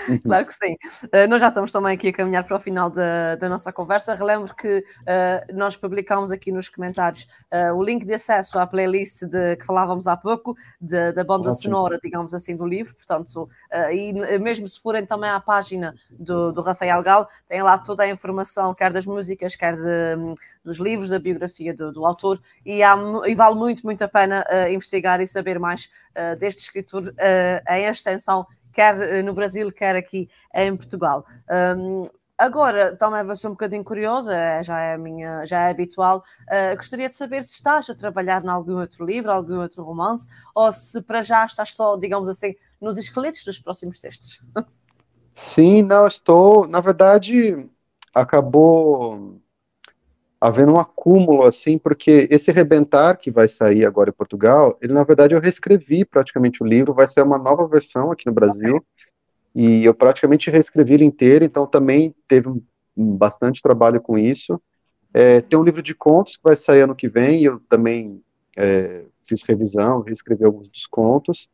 [0.07, 0.19] Uhum.
[0.19, 0.75] Claro que sim.
[1.05, 4.15] Uh, nós já estamos também aqui a caminhar para o final da, da nossa conversa.
[4.15, 9.23] Relembro que uh, nós publicamos aqui nos comentários uh, o link de acesso à playlist
[9.23, 11.53] de, que falávamos há pouco, de, da banda Ótimo.
[11.53, 12.95] sonora, digamos assim, do livro.
[12.95, 13.49] Portanto,
[13.91, 18.09] e mesmo se forem também à página do, do Rafael Gal, tem lá toda a
[18.09, 22.41] informação, quer das músicas, quer de, dos livros, da biografia do, do autor.
[22.65, 22.95] E, há,
[23.25, 25.89] e, vale muito, muito a pena investigar e saber mais
[26.39, 27.13] deste escritor
[27.69, 28.45] em extensão
[28.77, 31.25] quer eh, no Brasil, quer aqui em Portugal.
[31.49, 32.03] Um,
[32.39, 36.23] Agora, também vou ser um bocadinho curiosa, é, já é, minha, já é habitual.
[36.43, 40.27] Uh, gostaria de saber se estás a trabalhar em algum outro livro, algum outro romance,
[40.53, 44.39] ou se para já estás só, digamos assim, nos esqueletos dos próximos textos.
[45.33, 46.67] Sim, não, estou.
[46.67, 47.67] Na verdade,
[48.13, 49.41] acabou
[50.39, 55.03] havendo um acúmulo, assim, porque esse Rebentar, que vai sair agora em Portugal, ele, na
[55.03, 58.83] verdade, eu reescrevi praticamente o livro, vai ser uma nova versão aqui no Brasil,
[59.55, 62.49] e eu praticamente reescrevi ele inteiro, então também teve
[62.95, 64.61] bastante trabalho com isso.
[65.13, 68.21] É, tem um livro de contos que vai sair ano que vem, e eu também
[68.55, 71.49] é, fiz revisão, reescrevi alguns dos contos,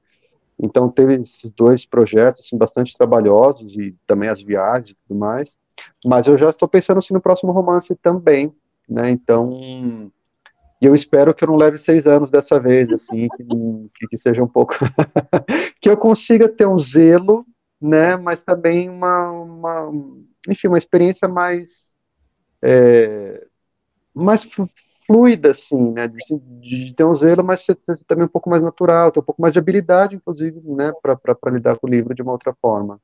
[0.59, 5.57] então teve esses dois projetos, assim, bastante trabalhosos, e também as viagens e tudo mais,
[6.05, 8.53] mas eu já estou pensando, assim, no próximo romance também,
[8.87, 9.09] né?
[9.09, 10.11] Então,
[10.81, 13.27] eu espero que eu não leve seis anos dessa vez, assim,
[13.95, 14.75] que, que seja um pouco,
[15.81, 17.45] que eu consiga ter um zelo,
[17.81, 18.15] né?
[18.17, 19.91] Mas também uma, uma
[20.49, 21.93] enfim, uma experiência mais
[22.61, 23.45] é,
[24.13, 24.47] mais
[25.07, 26.07] fluida, assim, né?
[26.07, 26.17] De,
[26.61, 29.41] de, ter um zelo, mas ser, ser também um pouco mais natural, ter um pouco
[29.41, 30.91] mais de habilidade, inclusive, né?
[31.01, 32.99] Para lidar com o livro de uma outra forma.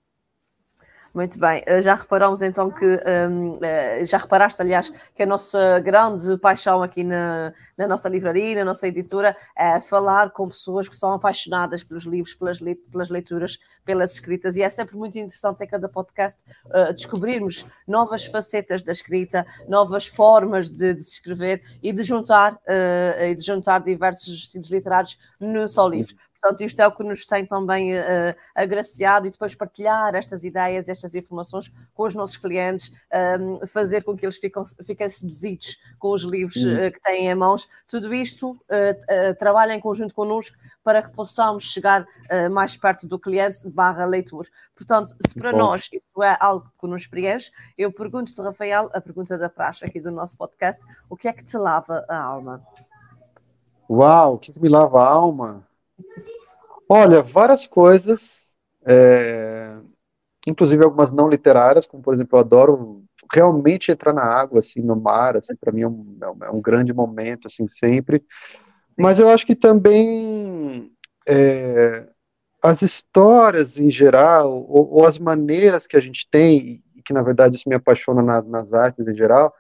[1.14, 5.80] Muito bem, eh, já reparamos então que, um, eh, já reparaste, aliás, que a nossa
[5.80, 10.96] grande paixão aqui na, na nossa livraria, na nossa editora, é falar com pessoas que
[10.96, 15.68] são apaixonadas pelos livros, pelas, pelas leituras, pelas escritas, e é sempre muito interessante em
[15.68, 21.92] cada podcast uh, descobrirmos novas facetas da escrita, novas formas de, de se escrever e
[21.92, 26.16] de juntar, uh, e de juntar diversos estilos literários num só livro.
[26.42, 30.88] Portanto, isto é o que nos tem também uh, agraciado e depois partilhar estas ideias,
[30.88, 32.90] estas informações com os nossos clientes,
[33.40, 37.28] um, ehm, fazer com que eles fiquem, fiquem seduzidos com os livros uh, que têm
[37.28, 37.68] em mãos.
[37.88, 42.06] Tudo isto uh, trabalha em conjunto connosco para que possamos chegar
[42.52, 44.46] mais perto do cliente barra leitor.
[44.76, 45.58] Portanto, se para Bom.
[45.58, 50.00] nós isto é algo que nos preenche, eu pergunto-te, Rafael, a pergunta da praxe aqui
[50.00, 52.66] do nosso podcast, o que é que te lava a alma?
[53.90, 55.69] Uau, o que, que me lava a alma?
[56.88, 58.40] Olha, várias coisas.
[58.86, 59.78] É...
[60.48, 64.96] inclusive algumas não literárias, como por exemplo, eu adoro realmente entrar na água, assim, no
[64.96, 68.24] mar, assim, para mim é um, é um, grande momento, assim, sempre.
[68.98, 70.92] Mas eu acho que também
[71.28, 72.08] é,
[72.64, 77.22] as histórias em geral, ou, ou, as maneiras que a gente tem, e que na
[77.22, 79.54] verdade isso me apaixona na, nas artes em geral,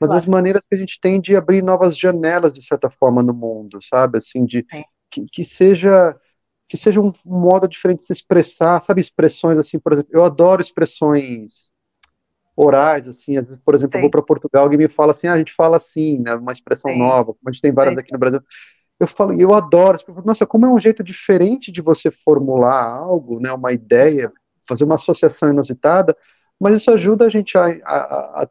[0.00, 0.22] mas claro.
[0.22, 3.78] as maneiras que a gente tem de abrir novas janelas, de certa forma, no mundo,
[3.82, 4.18] sabe?
[4.18, 4.66] Assim, de
[5.14, 6.16] que, que seja
[6.66, 9.00] que seja um modo diferente de se expressar, sabe?
[9.00, 11.70] Expressões assim, por exemplo, eu adoro expressões
[12.56, 15.34] orais, assim, às vezes, por exemplo, eu vou para Portugal e me fala assim, ah,
[15.34, 18.18] a gente fala assim, né, uma expressão nova, como a gente tem várias aqui no
[18.18, 18.40] Brasil.
[18.98, 23.40] Eu falo, eu adoro, tipo, nossa, como é um jeito diferente de você formular algo,
[23.40, 24.32] né, uma ideia,
[24.66, 26.16] fazer uma associação inusitada,
[26.60, 28.48] mas isso ajuda a gente a, a, a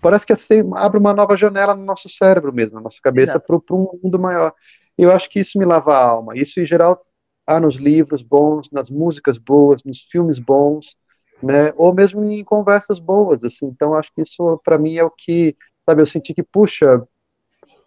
[0.00, 3.56] parece que assim, abre uma nova janela no nosso cérebro mesmo, na nossa cabeça, para
[3.56, 4.52] um mundo maior.
[4.98, 6.34] Eu acho que isso me lava a alma.
[6.36, 7.04] Isso, em geral,
[7.46, 10.96] há nos livros bons, nas músicas boas, nos filmes bons,
[11.42, 11.72] né?
[11.76, 13.66] Ou mesmo em conversas boas, assim.
[13.66, 17.06] Então, acho que isso, para mim, é o que, sabe, eu senti que, puxa,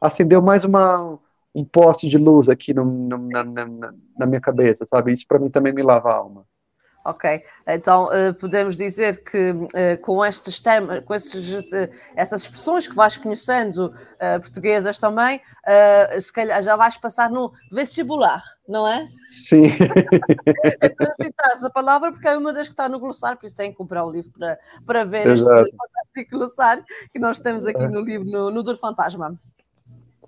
[0.02, 1.20] acendeu mais uma,
[1.56, 3.66] um poste de luz aqui no, no, na, na,
[4.18, 5.14] na minha cabeça, sabe?
[5.14, 6.46] Isso, para mim, também me lava a alma.
[7.06, 12.88] Ok, então uh, podemos dizer que uh, com estes temas, com estes, uh, essas expressões
[12.88, 13.94] que vais conhecendo
[14.42, 15.42] portuguesas também,
[16.20, 19.08] se calhar já vais passar no vestibular, não é?
[19.48, 19.64] Sim.
[20.84, 23.72] então, citaste a palavra porque é uma das que está no glossário, por isso tem
[23.72, 25.68] que comprar o livro para, para ver Exato.
[25.68, 26.84] este fantástico glossário
[27.14, 29.40] que nós temos aqui no livro, no, no Dor Fantasma.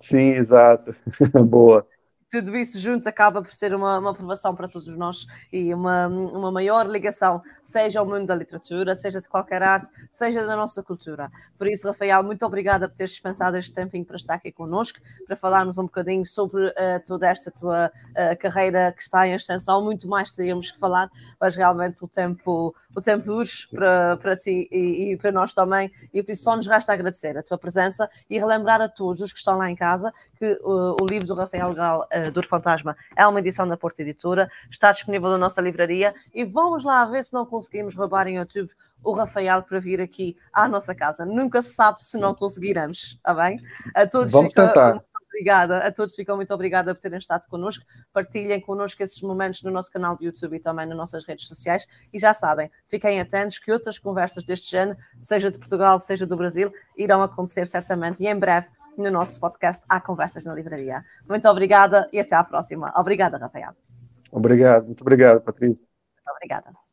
[0.00, 0.96] Sim, exato.
[1.44, 1.86] Boa
[2.32, 6.50] tudo isso juntos acaba por ser uma, uma aprovação para todos nós e uma, uma
[6.50, 11.30] maior ligação, seja ao mundo da literatura, seja de qualquer arte, seja da nossa cultura.
[11.58, 15.36] Por isso, Rafael, muito obrigada por teres dispensado este tempinho para estar aqui connosco, para
[15.36, 16.72] falarmos um bocadinho sobre uh,
[17.06, 19.84] toda esta tua uh, carreira que está em extensão.
[19.84, 24.68] Muito mais teríamos que falar, mas realmente o tempo, o tempo urge para, para ti
[24.70, 25.90] e, e para nós também.
[26.12, 29.32] E por isso só nos resta agradecer a tua presença e relembrar a todos os
[29.32, 32.96] que estão lá em casa que uh, o livro do Rafael Gal uh, Dor Fantasma
[33.16, 37.22] é uma edição da Porta Editora, está disponível na nossa livraria e vamos lá ver
[37.24, 38.70] se não conseguimos roubar em YouTube
[39.04, 41.24] o Rafael para vir aqui à nossa casa.
[41.24, 43.60] Nunca se sabe se não conseguiremos, está bem?
[43.94, 45.04] A todos vamos fica, tentar.
[45.32, 47.84] Obrigada, a todos ficam muito obrigada por terem estado connosco.
[48.12, 51.86] Partilhem connosco esses momentos no nosso canal de YouTube e também nas nossas redes sociais.
[52.12, 56.36] E já sabem, fiquem atentos que outras conversas deste género, seja de Portugal, seja do
[56.36, 61.02] Brasil, irão acontecer certamente e em breve no nosso podcast Há Conversas na Livraria.
[61.26, 62.92] Muito obrigada e até à próxima.
[62.94, 63.74] Obrigada, Rafael.
[64.30, 65.82] Obrigado, muito obrigado, Patrícia.
[65.82, 66.91] Muito obrigada.